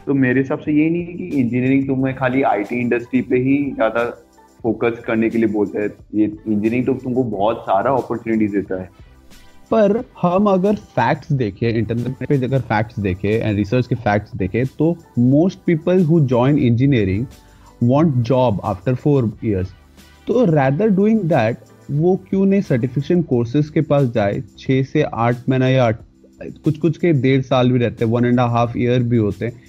तो 0.07 0.13
मेरे 0.13 0.41
हिसाब 0.41 0.59
से 0.59 0.71
ये 0.71 0.89
नहीं 0.89 1.05
है 1.05 1.13
कि 1.13 1.27
इंजीनियरिंग 1.39 1.87
तुम्हें 1.87 2.15
खाली 2.15 2.41
आईटी 2.43 2.79
इंडस्ट्री 2.81 3.21
पे 3.21 3.37
ही 3.39 3.57
ज़्यादा 3.71 4.03
फोकस 4.59 4.99
करने 5.07 5.29
के 5.29 5.37
लिए 5.37 5.47
बोलता 5.49 5.81
है। 5.81 5.87
ये 6.15 6.25
इंजीनियरिंग 6.25 6.85
तो 6.85 6.93
तुमको 6.93 7.23
बहुत 7.31 7.61
सारा 7.61 7.91
अपॉर्चुनिटीज़ 7.93 8.51
देता 8.51 8.81
है। 8.81 8.89
पर 9.71 10.03
हम 10.21 10.47
अगर 10.49 10.75
फैक्ट्स 10.75 11.31
देखें 11.33 11.67
इंटरनेट 11.69 12.15
पे 12.19 12.43
अगर 12.45 12.61
फैक्ट्स 12.63 12.99
देखें 12.99 13.29
एंड 13.29 13.55
रिसर्च 13.57 13.87
के 13.87 13.95
फैक्ट्स 13.97 14.35
देखें 14.37 14.65
तो 14.79 14.95
most 15.19 15.59
people 15.65 16.03
who 16.05 16.19
join 16.27 16.57
engineering 16.59 17.25
want 17.83 18.13
job 18.23 18.61
after 18.63 18.95
four 18.95 19.31
years 19.43 19.73
तो 20.27 20.45
रैदर 20.45 20.89
डूइंग 20.91 21.19
दैट 21.29 21.57
वो 21.91 22.15
क्यों 22.29 22.45
नहीं 22.45 22.61
सर्टिफिकेशन 22.63 23.21
कोर्सेज 23.23 23.69
के 23.69 23.81
पास 23.83 24.07
जाए? 24.09 24.41
छः 24.59 24.83
से 24.83 25.01
आठ 25.03 25.49
महीना 25.49 25.67
या 25.69 25.91
कुछ 26.63 26.77
कुछ 26.77 26.97
के 26.97 27.11
डेढ़ 27.21 27.41
साल 27.43 27.71
भी 27.71 27.79
रहते 27.79 28.05
हैं 28.05 28.11
वन 28.11 28.25
एंड 28.25 28.39
हाफ़ 28.39 28.77
ईयर 28.77 29.03
भी 29.03 29.17
होते 29.17 29.45
हैं। 29.45 29.63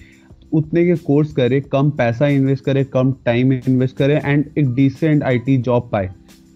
उतने 0.52 0.84
के 0.84 0.94
कोर्स 0.96 1.32
करे 1.32 1.60
कम 1.62 1.90
पैसा 1.92 2.26
इन्वेस्ट 2.28 2.64
करे 2.64 2.84
कम 2.86 3.12
टाइम 3.26 3.52
इन्वेस्ट 3.52 3.96
करे 3.96 4.20
एंड 4.24 4.44
एक 4.58 4.74
डिसेंट 4.74 5.22
आईटी 5.22 5.56
जॉब 5.58 5.88
पाए। 5.92 6.10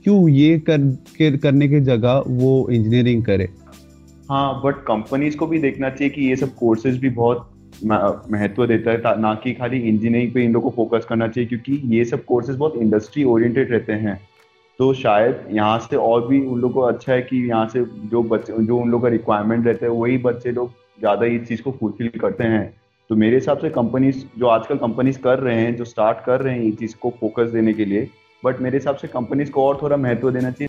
क्यों 0.05 0.29
ये 0.29 0.59
कर, 0.61 0.79
के, 0.79 1.37
करने 1.39 1.69
की 1.69 1.81
जगह 1.83 2.23
वो 2.29 2.69
इंजीनियरिंग 2.71 3.25
करे? 3.25 3.49
हाँ 4.31 4.61
बट 4.65 4.83
कंपनीज़ 4.87 5.37
को 5.37 5.47
भी 5.47 5.59
देखना 5.59 5.91
चाहिए 5.91 6.11
कि 6.11 6.29
ये 6.29 6.37
सब 6.37 6.55
कोर्सेज 6.55 6.99
भी 6.99 7.11
बहुत 7.11 7.47
महत्व 7.85 8.67
देता 8.67 8.91
है 8.91 9.21
ना 9.21 9.35
कि 9.35 9.53
खाली 9.55 9.79
इंजीनियरिंग 9.79 10.33
पे 10.33 10.45
इन 10.45 10.53
लोग 10.53 10.63
को 10.63 10.71
फोकस 10.71 11.05
करना 11.09 11.29
चाहिए 11.29 11.49
क्योंकि 11.49 11.81
ये 11.97 12.05
सब 12.05 12.25
कोर्सेज 12.25 12.57
बहुत 12.57 12.77
इंडस्ट्री 12.77 13.25
ओरिएंटेड 13.27 13.71
रहते 13.73 13.93
हैं। 13.93 14.21
तो 14.79 14.93
शायद 14.95 15.47
यहाँ 15.53 15.79
से 15.81 15.97
और 15.97 16.27
भी 16.29 16.41
उन 16.41 16.61
लोग 16.61 16.73
को 16.73 16.81
अच्छा 16.81 17.13
है 17.13 17.23
कि 17.23 17.37
यहाँ 17.49 17.67
से 17.69 17.85
जो 18.11 18.23
बच्चे 18.25 18.53
जो 18.59 18.77
उन 18.79 18.91
लोग 18.91 19.03
का 19.03 19.09
रिक्वायरमेंट 19.09 19.67
रहता 19.67 19.87
है 19.87 19.93
वही 19.93 20.17
बच्चे 20.19 20.53
लोग 20.53 20.71
ज़्यादा 21.01 21.27
इस 21.27 21.49
चीज़ 21.49 21.63
को 21.63 21.71
फुलफिल 21.71 22.09
करते 22.21 22.45
हैं। 22.45 22.80
तो 23.11 23.17
मेरे 23.17 23.37
हिसाब 23.37 23.59
से 23.59 23.69
कंपनीज़ 23.71 24.19
जो 24.39 24.47
आजकल 24.47 24.77
कंपनीज़ 24.77 25.19
कर 25.19 25.39
रहे 25.39 25.61
हैं 25.61 25.75
जो 25.77 25.85
स्टार्ट 25.85 26.19
कर 26.25 26.41
रहे 26.41 26.55
हैं 26.55 26.65
ये 26.65 26.71
चीज़ 26.73 26.95
को 26.97 27.11
फोकस 27.11 27.49
देने 27.51 27.73
के 27.73 27.85
लिए 27.85 28.09
बट 28.43 28.61
मेरे 28.61 28.79
हिसाब 28.79 28.97
से 28.97 29.09
कंपनीज़ 29.09 29.51
को 29.51 29.65
और 29.65 29.79
थोड़ा 29.83 29.97
महत्व 29.97 30.31
देना 30.31 30.51
चाहिए। 30.51 30.69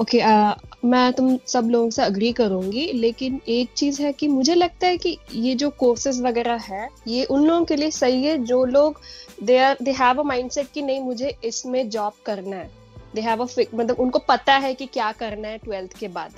ओके 0.00 0.18
okay, 0.18 0.28
uh, 0.28 0.84
मैं 0.84 1.12
तुम 1.12 1.36
सब 1.46 1.68
लोगों 1.70 1.90
से 1.90 2.02
अग्री 2.02 2.32
करूँगी 2.32 2.84
लेकिन 2.92 3.40
एक 3.48 3.72
चीज़ 3.76 4.02
है 4.02 4.12
कि 4.12 4.28
मुझे 4.28 4.54
लगता 4.54 4.86
है 4.86 4.96
कि 4.96 5.16
ये 5.32 5.54
जो 5.54 5.70
कोर्सेज 5.70 6.20
वगैरह 6.22 6.60
है 6.64 6.88
ये 7.08 7.24
उन 7.24 7.46
लोगों 7.46 7.64
के 7.64 7.76
लिए 7.76 7.90
सही 7.90 8.22
है 8.24 8.36
जो 8.44 8.64
लोग 8.66 9.00
they 9.42 9.58
are 9.58 9.76
they 9.82 9.92
have 9.92 10.20
a 10.20 10.22
mindset 10.22 10.66
कि 10.74 10.82
नहीं 10.82 11.00
मुझे 11.00 11.34
इसमें 11.44 11.88
जॉब 11.90 12.12
करना 12.26 12.56
है। 12.56 12.70
दे 13.14 13.20
हैव 13.20 13.44
अ 13.44 13.46
मतलब 13.74 13.96
उनको 14.00 14.18
पता 14.28 14.56
है 14.58 14.74
कि 14.74 14.86
क्या 14.86 15.12
करना 15.12 15.48
है 15.48 15.58
ट्वेल्थ 15.58 15.98
के 15.98 16.08
बाद। 16.08 16.32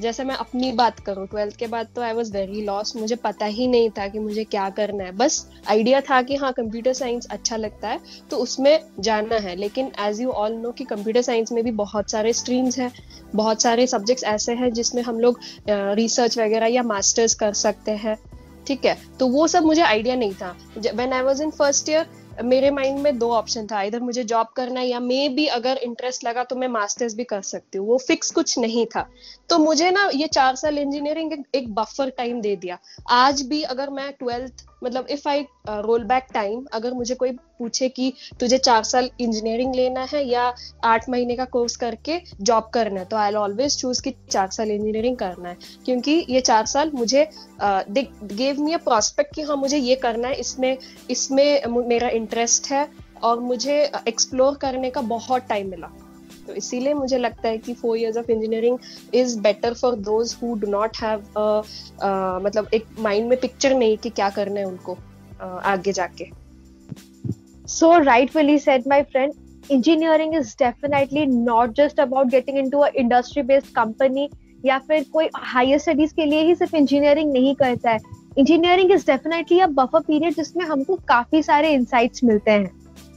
जैसे 0.00 0.24
मैं 0.24 0.34
अपनी 0.34 0.70
बात 0.72 0.98
करूँ 1.00 1.26
ट्वेल्थ 1.26 1.56
के 1.56 1.66
बाद 1.66 1.88
तो 1.96 2.02
आई 2.02 2.12
वॉज़ 2.12 2.32
वेरी 2.32 2.62
लॉस 2.62 2.94
मुझे 2.96 3.16
पता 3.16 3.46
ही 3.48 3.66
नहीं 3.66 3.90
था 3.90 4.06
कि 4.08 4.18
मुझे 4.18 4.44
क्या 4.44 4.68
करना 4.70 5.04
है। 5.04 5.12
बस 5.12 5.46
आइडिया 5.68 6.00
था 6.00 6.20
कि 6.22 6.36
हाँ 6.36 6.52
कंप्यूटर 6.52 6.92
साइंस 6.92 7.26
अच्छा 7.30 7.56
लगता 7.56 7.88
है 7.88 8.00
तो 8.30 8.36
उसमें 8.36 8.78
जाना 9.00 9.36
है। 9.38 9.54
लेकिन 9.56 9.92
एज 10.00 10.20
यू 10.20 10.30
ऑल 10.32 10.52
नो 10.54 10.72
कि 10.72 10.84
कंप्यूटर 10.84 11.22
साइंस 11.22 11.52
में 11.52 11.62
भी 11.64 11.70
बहुत 11.72 12.10
सारे 12.10 12.32
स्ट्रीम्स 12.32 12.78
हैं, 12.78 12.90
बहुत 13.34 13.62
सारे 13.62 13.86
सब्जेक्ट्स 13.86 14.24
ऐसे 14.24 14.54
हैं 14.54 14.72
जिसमें 14.72 15.02
हम 15.02 15.20
लोग 15.20 15.40
रिसर्च 15.68 16.38
वगैरह 16.38 16.66
या 16.66 16.82
मास्टर्स 16.84 17.34
कर 17.34 17.52
सकते 17.54 17.90
हैं। 17.96 18.16
ठीक 18.66 18.84
है? 18.84 18.96
तो 19.20 19.26
वो 19.28 19.46
सब 19.46 19.64
मुझे 19.64 19.82
आइडिया 19.82 20.14
नहीं 20.16 20.34
था। 20.34 20.56
When 20.94 21.12
I 21.12 21.22
was 21.22 21.42
in 21.42 21.50
first 21.52 21.88
year 21.88 22.06
मेरे 22.42 22.70
माइंड 22.70 22.98
में 22.98 23.18
दो 23.18 23.30
ऑप्शन 23.32 23.66
था, 23.66 23.82
इधर 23.82 24.00
मुझे 24.00 24.22
जॉब 24.24 24.46
करना 24.56 24.80
है 24.80 24.86
या 24.86 25.00
मे 25.00 25.28
भी 25.28 25.46
अगर 25.48 25.76
इंटरेस्ट 25.78 26.24
लगा 26.24 26.44
तो 26.44 26.56
मैं 26.56 26.68
मास्टर्स 26.68 27.14
भी 27.14 27.24
कर 27.24 27.42
सकती 27.42 27.78
हूँ। 27.78 27.86
वो 27.88 27.98
फिक्स 27.98 28.30
कुछ 28.30 28.58
नहीं 28.58 28.84
था। 28.86 29.06
तो 29.50 29.58
मुझे 29.58 29.90
ना 29.90 30.08
ये 30.14 30.26
चार 30.28 30.54
साल 30.56 30.78
इंजीनियरिंग 30.78 31.32
एक 31.54 31.72
बफर 31.74 32.10
टाइम 32.10 32.40
दे 32.40 32.54
दिया। 32.56 32.78
आज 33.12 33.42
भी 33.42 33.62
अगर 33.64 33.90
मैं 33.90 34.10
ट्वेल्थ 34.12 34.64
मतलब 34.84 35.06
if 35.10 35.28
I 35.28 35.44
roll 35.68 36.04
back 36.04 36.26
time 36.34 36.64
अगर 36.72 36.94
मुझे 36.94 37.14
कोई 37.14 37.30
पूछे 37.30 37.88
कि 37.88 38.12
तुझे 38.40 38.58
चार 38.58 38.82
साल 38.84 39.10
इंजीनियरिंग 39.20 39.74
लेना 39.74 40.06
है 40.12 40.24
या 40.28 40.52
आठ 40.84 41.08
महीने 41.08 41.36
का 41.36 41.44
कोर्स 41.46 41.76
करके 41.76 42.20
जॉब 42.40 42.70
करना 42.74 43.00
है 43.00 43.06
तो 43.06 43.16
आई 43.16 43.34
ऑलवेज 43.34 43.76
चूज़ 43.78 44.02
कि 44.02 44.14
चार 44.30 44.50
साल 44.50 44.70
इंजीनियरिंग 44.70 45.16
करना 45.16 45.48
है। 45.48 45.56
क्योंकि 45.84 46.24
ये 46.30 46.40
चार 46.40 46.66
साल 46.66 46.90
मुझे 46.94 47.28
गेव 47.62 48.60
मी 48.60 48.72
अ 48.72 48.78
प्रोस्पेक्ट 48.80 49.34
कि 49.34 49.42
हाँ 49.42 49.56
मुझे 49.56 49.78
ये 49.78 49.94
करना 49.96 50.28
है, 50.28 50.34
इसमें 50.34 50.76
इसमें 51.10 51.86
मेरा 51.88 52.08
इंटरेस्ट 52.10 52.70
है 52.72 52.88
और 53.22 53.40
मुझे 53.40 53.82
एक्सप्लोर 54.08 54.56
करने 54.56 54.90
का 54.90 55.00
बहुत 55.02 55.46
टाइम 55.48 55.70
मिला। 55.70 55.90
तो 56.46 56.54
इसीलिए 56.54 56.94
मुझे 56.94 57.18
लगता 57.18 57.48
है 57.48 57.58
कि 57.58 57.74
four 57.74 57.96
years 57.98 58.16
of 58.16 58.30
engineering 58.30 58.78
is 59.14 59.38
better 59.40 59.74
for 59.74 59.94
those 60.08 60.36
who 60.42 60.54
do 60.54 60.70
not 60.70 60.96
have 61.02 61.20
मतलब 62.46 62.68
एक 62.74 62.86
माइंड 62.98 63.28
में 63.28 63.38
पिक्चर 63.40 63.74
नहीं 63.74 63.96
कि 63.98 64.10
क्या 64.10 64.30
करना 64.30 64.60
है 64.60 64.66
उनको 64.66 64.94
uh, 64.94 65.62
आगे 65.64 65.92
जाके। 65.92 66.30
So 67.66 67.88
rightfully 68.00 68.58
said 68.58 68.86
my 68.86 69.02
friend 69.12 69.32
engineering 69.70 70.34
is 70.34 70.54
definitely 70.54 71.26
not 71.26 71.72
just 71.74 71.98
about 71.98 72.30
getting 72.30 72.56
into 72.58 72.82
a 72.82 72.90
industry 73.02 73.42
based 73.42 73.70
company 73.74 74.28
या 74.64 74.78
फिर 74.88 75.04
कोई 75.12 75.28
हायर 75.36 75.78
स्टडीज़ 75.78 76.14
के 76.14 76.24
लिए 76.24 76.42
ही 76.44 76.54
सिर्फ़ 76.54 76.76
इंजीनियरिंग 76.76 77.32
नहीं 77.32 77.54
करता 77.54 77.90
है। 77.90 77.98
Engineering 78.38 78.92
is 78.92 79.06
definitely 79.06 79.58
a 79.60 79.66
buffer 79.78 80.00
period 80.00 80.34
जिसमें 80.34 80.64
हमको 80.66 80.96
काफ़ी 81.08 81.42
सारे 81.42 81.72
इंसाइट्स 81.74 82.24
मिलते 82.24 82.50
हैं। 82.50 82.70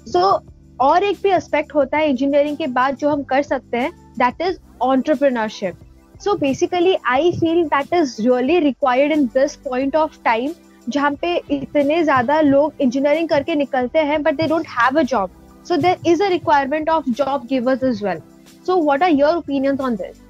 सो 0.07 0.19
so, 0.19 0.41
और 0.81 1.03
एक 1.03 1.17
भी 1.23 1.29
एस्पेक्ट 1.29 1.73
होता 1.75 1.97
है 1.97 2.09
इंजीनियरिंग 2.09 2.57
के 2.57 2.67
बाद 2.67 2.95
जो 2.95 3.09
हम 3.09 3.23
कर 3.23 3.41
सकते 3.41 3.77
हैं 3.77 3.91
that 4.19 4.41
is 4.41 4.57
entrepreneurship 4.81 5.77
so 6.21 6.33
basically 6.37 6.95
I 7.07 7.31
feel 7.31 7.63
that 7.65 7.93
is 7.93 8.15
really 8.21 8.59
required 8.59 9.11
in 9.11 9.25
this 9.33 9.55
point 9.65 9.95
of 9.95 10.17
time 10.25 10.51
जहाँ 10.87 11.11
पे 11.21 11.35
इतने 11.51 12.03
ज़्यादा 12.03 12.39
लोग 12.41 12.81
इंजीनियरिंग 12.81 13.29
करके 13.29 13.55
निकलते 13.55 13.99
हैं 14.01 14.21
but 14.23 14.35
they 14.35 14.47
don't 14.47 14.67
have 14.69 14.99
a 14.99 15.03
job 15.03 15.29
so 15.65 15.77
there 15.77 15.97
is 16.07 16.23
a 16.23 16.27
requirement 16.29 16.89
of 16.89 17.09
job 17.11 17.45
givers 17.49 17.83
is 17.83 18.05
well 18.05 18.21
so 18.65 18.81
what 18.83 19.03
are 19.03 19.11
your 19.11 19.35
opinions 19.35 19.81
on 19.81 19.95
this 19.95 20.21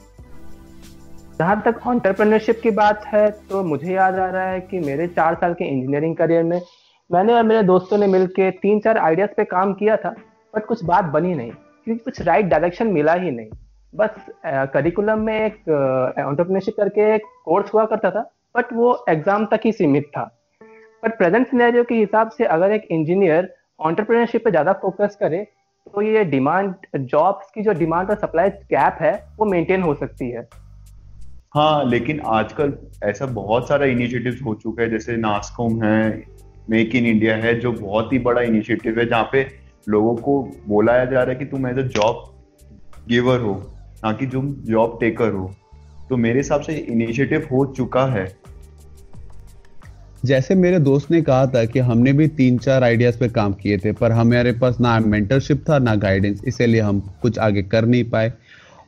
जहाँ 1.40 1.62
तक 1.66 1.88
ऑन्टरप्रेन्योरशिप 1.88 2.60
की 2.64 2.72
बात 2.72 3.06
है 3.06 3.30
तो 3.50 3.64
मुझे 3.64 3.94
याद 3.94 4.16
आ 4.16 4.30
रहा 4.30 4.48
है 4.50 4.60
कि 4.62 4.80
मेरे 4.80 5.08
चार 5.08 5.36
साल 5.42 5.54
के 5.54 5.66
इंजीनियरिंग 5.66 6.16
करियर 6.16 6.44
में 6.44 6.62
मैंने 7.10 7.34
और 7.34 7.44
मेरे 7.44 7.64
दोस्तों 7.64 7.98
ने 7.98 8.08
मिलकर 8.08 8.50
तीन 8.62 8.80
चार 8.80 8.98
आइडियाज़ 8.98 9.30
पे 9.38 9.44
काम 9.46 9.74
किया 9.74 9.96
था। 9.98 10.16
बट 10.54 10.66
कुछ 10.66 10.84
बात 10.86 11.06
बनी 11.14 11.34
नहीं, 11.36 11.52
क्योंकि 11.52 12.04
कुछ 12.04 12.22
राइट 12.22 12.46
डायरेक्शन 12.46 12.88
मिला 12.90 13.14
ही 13.16 13.32
नहीं। 13.32 13.50
बस 13.94 14.26
करिकुलम 14.74 15.20
में 15.22 15.36
एक 15.36 15.54
एंटरप्रेन्योरशिप 15.54 16.76
करके 16.78 17.14
एक 17.16 17.26
कोर्स 17.46 17.74
हुआ 17.74 17.86
करता 17.86 18.12
था 18.12 18.22
बट 18.56 18.74
वो 18.74 19.06
एग्ज़ाम 19.10 19.46
तक 19.46 19.62
ही 19.66 19.72
सीमित 19.74 20.08
था। 20.08 20.24
बट 21.04 21.18
प्रेजेंट 21.18 21.48
सिनेरियो 21.48 21.84
के 21.84 21.96
हिसाब 21.96 22.30
से 22.30 22.46
अगर 22.48 22.72
एक 22.72 22.88
इंजीनियर 22.92 23.54
ऑन्टरप्रेन्योरशिप 23.80 24.44
पे 24.44 24.52
ज़्यादा 24.52 24.74
फोकस 24.82 25.18
करे 25.20 25.44
तो 25.88 26.02
ये 26.02 26.24
डिमांड 26.26 26.74
जॉब्स 26.96 27.52
की 27.56 27.62
जो 27.64 27.74
डिमांड 27.74 28.10
और 28.10 28.16
सप्लाई 28.18 28.50
गैप 28.50 28.98
है, 29.02 29.12
वो 29.40 29.46
मेंटेन 29.46 29.82
हो 29.82 29.94
सकती 29.96 30.30
है। 30.32 30.48
हाँ 31.56 31.86
लेकिन 31.86 32.20
आजकल 32.28 32.74
ऐसा 33.04 33.26
बहुत 33.28 33.68
सारा 33.68 33.86
इनिशिएटिव 33.86 34.40
हो 34.46 34.54
चुका 34.56 34.82
है, 34.84 34.90
जैसे 34.90 35.16
नास्कोम 35.18 35.84
है 35.84 36.24
मेक 36.70 36.96
इन 36.96 37.06
इंडिया 37.06 37.36
है, 37.36 37.54
जो 37.60 37.72
बहुत 37.72 38.14
ही 38.14 38.20
बड़ा 38.20 38.42
इनिशिएटिव 38.42 39.00
है, 39.00 39.06
जहाँ 39.06 39.30
पे 39.32 39.44
लोगों 39.90 40.16
को 40.16 40.42
बोलाया 40.68 41.06
जा 41.06 41.24
रहा 41.24 41.34
है 41.34 41.36
कि 41.36 41.46
तुम 41.46 41.68
एज 41.68 41.78
अ 41.78 41.88
जॉब 41.88 42.24
गिवर 43.10 43.40
हो, 43.40 43.54
ना 44.06 44.12
कि 44.14 44.28
तुम 44.28 44.54
जॉब 44.66 44.98
टेकर 45.00 45.32
हो। 45.32 45.52
तो 46.10 46.18
मेरे 46.18 46.40
हिसाब 46.40 46.62
से 46.62 46.74
इनिशिएटिव 46.74 47.48
हो 47.52 47.66
चुका 47.78 48.06
है। 48.06 48.28
जैसे 50.26 50.56
मेरे 50.56 50.80
दोस्त 50.80 51.12
ने 51.12 51.22
कहा 51.22 51.46
था 51.46 51.64
कि 51.66 51.80
हमने 51.80 52.14
भी 52.14 52.28
तीन 52.28 52.58
चार 52.58 52.84
आइडियाज़ 52.84 53.20
पे 53.20 53.28
काम 53.30 53.54
किए 53.54 53.78
थे, 53.78 53.92
पर 53.92 54.12
हमारे 54.12 54.52
पास 54.52 54.80
ना 54.80 55.00
मेंटरशिप 55.00 55.64
था, 55.70 55.80
ना 55.80 55.96
गाइडेंस 55.96 56.42
इसीलिए 56.48 56.82
हम 56.82 57.00
कुछ 57.22 57.40
आगे 57.40 57.64
कर 57.64 57.86
नहीं 57.86 58.04
पाए। 58.04 58.34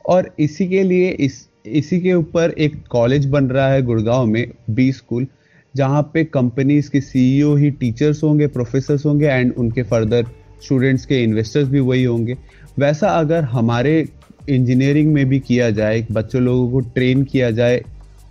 और 0.05 0.29
इसी 0.39 0.67
के 0.67 0.83
लिए 0.83 1.09
इस, 1.09 1.47
इसी 1.65 1.99
के 2.01 2.13
ऊपर 2.13 2.49
एक 2.57 2.83
कॉलेज 2.87 3.25
बन 3.25 3.45
रहा 3.45 3.67
है 3.67 3.81
गुड़गांव 3.81 4.25
में 4.25 4.51
बी 4.69 4.91
स्कूल 4.91 5.27
जहाँ 5.75 6.01
पे 6.13 6.23
कंपनीज़ 6.23 6.89
के 6.89 7.01
सीईओ 7.01 7.55
ही 7.55 7.71
टीचर्स 7.71 8.23
होंगे 8.23 8.47
प्रोफेसर 8.47 8.97
होंगे 9.05 9.27
एंड 9.27 9.53
उनके 9.57 9.83
फर्दर 9.83 10.25
स्टूडेंट्स 10.63 11.05
के 11.05 11.23
इन्वेस्टर्स 11.23 11.67
भी 11.67 11.79
वही 11.79 12.03
होंगे। 12.03 12.37
वैसा 12.79 13.09
अगर 13.09 13.43
हमारे 13.43 14.09
इंजीनियरिंग 14.49 15.13
में 15.13 15.25
भी 15.25 15.39
किया 15.39 15.69
जाए, 15.69 16.07
बच्चों 16.11 16.41
लोगों 16.41 16.71
को 16.71 16.79
ट्रेन 16.79 17.23
किया 17.23 17.51
जाए 17.51 17.83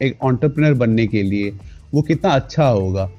एक 0.02 0.18
ऑन्टरप्रनर 0.22 0.74
बनने 0.74 1.06
के 1.06 1.22
लिए, 1.22 1.50
वो 1.94 2.02
कितना 2.02 2.30
अच्छा 2.30 2.68
होगा। 2.68 3.10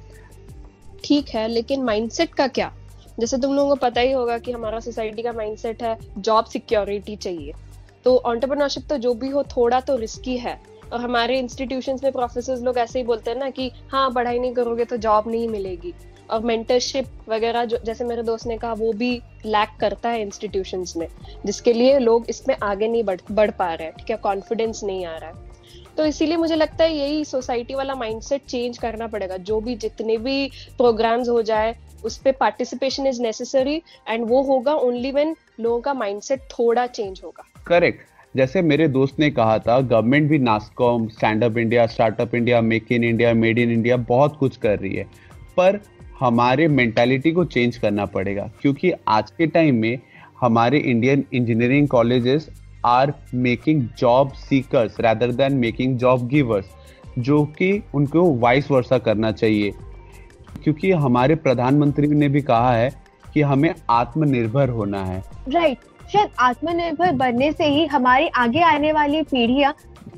ठीक 1.03 1.29
है, 1.29 1.47
लेकिन 1.47 1.83
माइंडसेट 1.83 2.33
का 2.33 2.47
क्या? 2.47 2.71
जैसे 3.19 3.37
तुम 3.37 3.53
लोगों 3.53 3.69
को 3.69 3.75
पता 3.75 4.01
ही 4.01 4.11
होगा 4.11 4.37
कि 4.37 4.51
हमारा 4.51 4.79
सोसाइटी 4.79 5.21
का 5.21 5.33
माइंडसेट 5.33 5.83
है 5.83 5.97
जॉब 6.17 6.45
सिक्योरिटी 6.45 7.15
चाहिए। 7.15 7.53
तो 8.03 8.17
ऑन्टरप्रनरशिप 8.17 8.83
तो 8.89 8.97
जो 8.97 9.13
भी 9.13 9.29
हो, 9.29 9.43
थोड़ा 9.43 9.79
तो 9.79 9.95
रिस्की 9.95 10.37
है। 10.37 10.59
और 10.93 11.01
हमारे 11.01 11.39
इंस्टीट्यूशन 11.39 11.99
में 12.03 12.11
प्रोफेसर 12.11 12.57
लोग 12.57 12.77
ऐसे 12.77 12.99
ही 12.99 13.05
बोलते 13.05 13.31
हैं 13.31 13.37
ना 13.37 13.49
कि 13.49 13.71
हाँ 13.91 14.11
पढ़ाई 14.11 14.39
नहीं 14.39 14.53
करोगे 14.53 14.85
तो 14.85 14.97
जॉब 14.97 15.23
नहीं 15.27 15.47
मिलेगी। 15.47 15.93
और 16.29 16.43
मेंटरशिप 16.45 17.05
वगैरह 17.29 17.65
जो, 17.65 17.77
जैसे 17.85 18.03
मेरे 18.03 18.23
दोस्त 18.23 18.47
ने 18.47 18.57
कहा, 18.57 18.73
वो 18.73 18.93
भी 18.93 19.11
लैक 19.45 19.69
करता 19.79 20.09
है 20.09 20.21
इंस्टीट्यूशन 20.21 20.85
में, 20.97 21.07
जिसके 21.45 21.73
लिए 21.73 21.99
लोग 21.99 22.25
इसमें 22.29 22.55
आगे 22.63 22.87
नहीं 22.87 23.03
बढ़ 23.03 23.19
बढ़ 23.31 23.51
पा 23.51 23.73
रहे 23.73 23.87
हैं, 23.87 23.95
ठीक 23.97 24.09
है 24.09 24.17
कॉन्फिडेंस 24.17 24.81
नहीं 24.83 25.05
आ 25.05 25.17
रहा 25.17 25.29
है। 25.29 25.47
तो 25.97 26.05
इसीलिए 26.05 26.37
मुझे 26.37 26.55
लगता 26.55 26.83
है 26.83 26.95
यही 26.95 27.23
सोसाइटी 27.25 27.75
वाला 27.75 27.95
माइंडसेट 27.95 28.41
चेंज 28.41 28.77
करना 28.77 29.07
पड़ेगा। 29.07 29.37
जो 29.37 29.59
भी 29.61 29.75
जितने 29.75 30.17
भी 30.17 30.45
प्रोग्राम्स 30.77 31.29
हो 31.29 31.41
जाए, 31.41 31.75
उस 32.03 32.17
पर 32.17 32.31
पार्टिसिपेशन 32.31 33.07
इज़ 33.07 33.21
नेसेसरी 33.21 33.75
एंड 34.09 34.25
वो 34.29 34.41
होगा 34.43 34.73
ओनली 34.73 35.11
वेन 35.11 35.35
लोगों 35.59 35.81
का 35.81 35.93
माइंडसेट 35.93 36.41
थोड़ा 36.51 36.85
चेंज 36.87 37.21
होगा। 37.23 37.45
करेक्ट 37.67 38.05
जैसे 38.35 38.61
मेरे 38.61 38.87
दोस्त 38.87 39.19
ने 39.19 39.29
कहा 39.31 39.57
था 39.59 39.79
गवर्नमेंट 39.81 40.29
भी 40.29 40.39
NASSCOM 40.39 41.07
stand 41.07 41.43
up 41.43 41.57
India 41.57 41.85
startup 41.87 42.35
India 42.35 42.61
make 42.61 42.91
in 42.91 43.03
India 43.03 43.33
made 43.33 43.59
in 43.59 43.71
India 43.71 43.97
बहुत 43.97 44.37
कुछ 44.37 44.57
कर 44.57 44.79
रही 44.79 44.95
है। 44.95 45.03
पर 45.57 45.79
हमारे 46.19 46.67
मेंटालिटी 46.67 47.31
को 47.31 47.45
चेंज 47.45 47.77
करना 47.77 48.05
पड़ेगा, 48.07 48.49
क्योंकि 48.61 48.91
आज 49.07 49.31
के 49.31 49.47
टाइम 49.47 49.75
में 49.75 49.99
हमारे 50.41 50.77
Indian 50.79 51.23
engineering 51.33 51.87
colleges 51.87 52.49
are 52.85 53.13
making 53.35 53.81
job 53.99 54.31
seekers 54.39 54.97
rather 54.97 55.31
than 55.33 55.53
making 55.57 55.97
job 55.97 56.27
givers 56.27 56.65
जो 57.19 57.43
कि 57.57 57.71
उनको 57.95 58.23
वाइस 58.39 58.71
वर्षा 58.71 58.97
करना 58.99 59.31
चाहिए। 59.33 59.71
क्योंकि 60.63 60.91
हमारे 60.93 61.35
प्रधानमंत्री 61.37 62.07
ने 62.07 62.27
भी 62.29 62.41
कहा 62.41 62.73
है 62.73 62.89
कि 63.25 63.41
हमें 63.41 63.73
आत्मनिर्भर 63.89 64.69
होना 64.69 65.03
है। 65.03 65.23
Right 65.49 65.77
right. 65.77 66.11
शायद 66.11 66.29
आत्मनिर्भर 66.39 67.11
बनने 67.15 67.51
से 67.51 67.65
ही 67.65 67.85
हमारी 67.87 68.27
आगे 68.37 68.61
आने 68.63 68.91
वाली 68.91 69.21
पीढ़ियाँ 69.23 69.73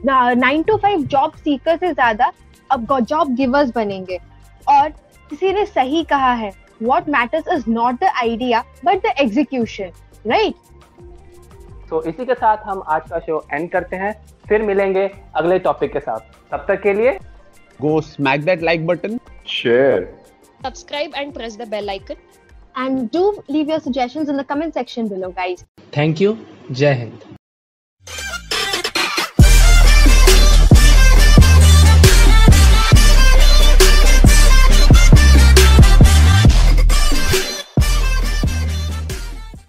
nine 0.06 0.64
to 0.64 0.76
five 0.78 1.02
job 1.06 1.32
seeker 1.38 1.78
से 1.78 1.92
ज़्यादा 1.94 2.32
अब 2.70 3.00
जॉब 3.02 3.34
गिवर्स 3.36 3.72
बनेंगे। 3.76 4.20
और 4.68 4.94
किसी 5.32 5.54
ने 5.54 5.66
सही 5.66 6.04
कहा 6.14 6.34
है। 6.34 6.52
What 6.84 7.10
matters 7.10 7.48
is 7.54 7.70
not 7.70 8.00
the 8.00 8.12
idea 8.22 8.64
but 8.86 9.06
the 9.06 9.14
execution 9.20 9.92
right 10.28 10.54
तो 11.90 12.04
इसी 12.10 12.26
के 12.26 12.34
साथ 12.36 12.58
हम 12.66 12.84
आज 12.88 13.10
का 13.10 13.20
शो 13.20 13.44
एंड 13.54 13.70
करते 13.72 13.96
हैं। 13.96 14.14
फिर 14.48 14.62
मिलेंगे 14.64 15.10
अगले 15.36 15.60
टॉपिक 15.60 15.94
के 15.94 16.00
साथ। 16.00 16.20
तब 16.52 16.66
तक 16.68 16.82
के 16.82 16.94
लिए 16.94 17.18
go 17.80 18.00
smack 18.02 18.46
that 18.46 18.64
like 18.64 18.86
button 18.88 19.20
share 19.50 20.14
subscribe 20.64 21.16
and 21.16 21.34
press 21.34 21.58
the 21.58 21.68
bell 21.70 21.90
icon 21.90 22.30
and 22.82 23.00
do 23.14 23.22
leave 23.54 23.72
your 23.72 23.78
suggestions 23.86 24.30
in 24.32 24.38
the 24.40 24.44
comment 24.50 24.78
section 24.78 25.10
below 25.14 25.30
guys. 25.40 25.64
Thank 25.98 26.22
you 26.22 26.38
जय 26.72 26.94
हिंद 26.94 27.24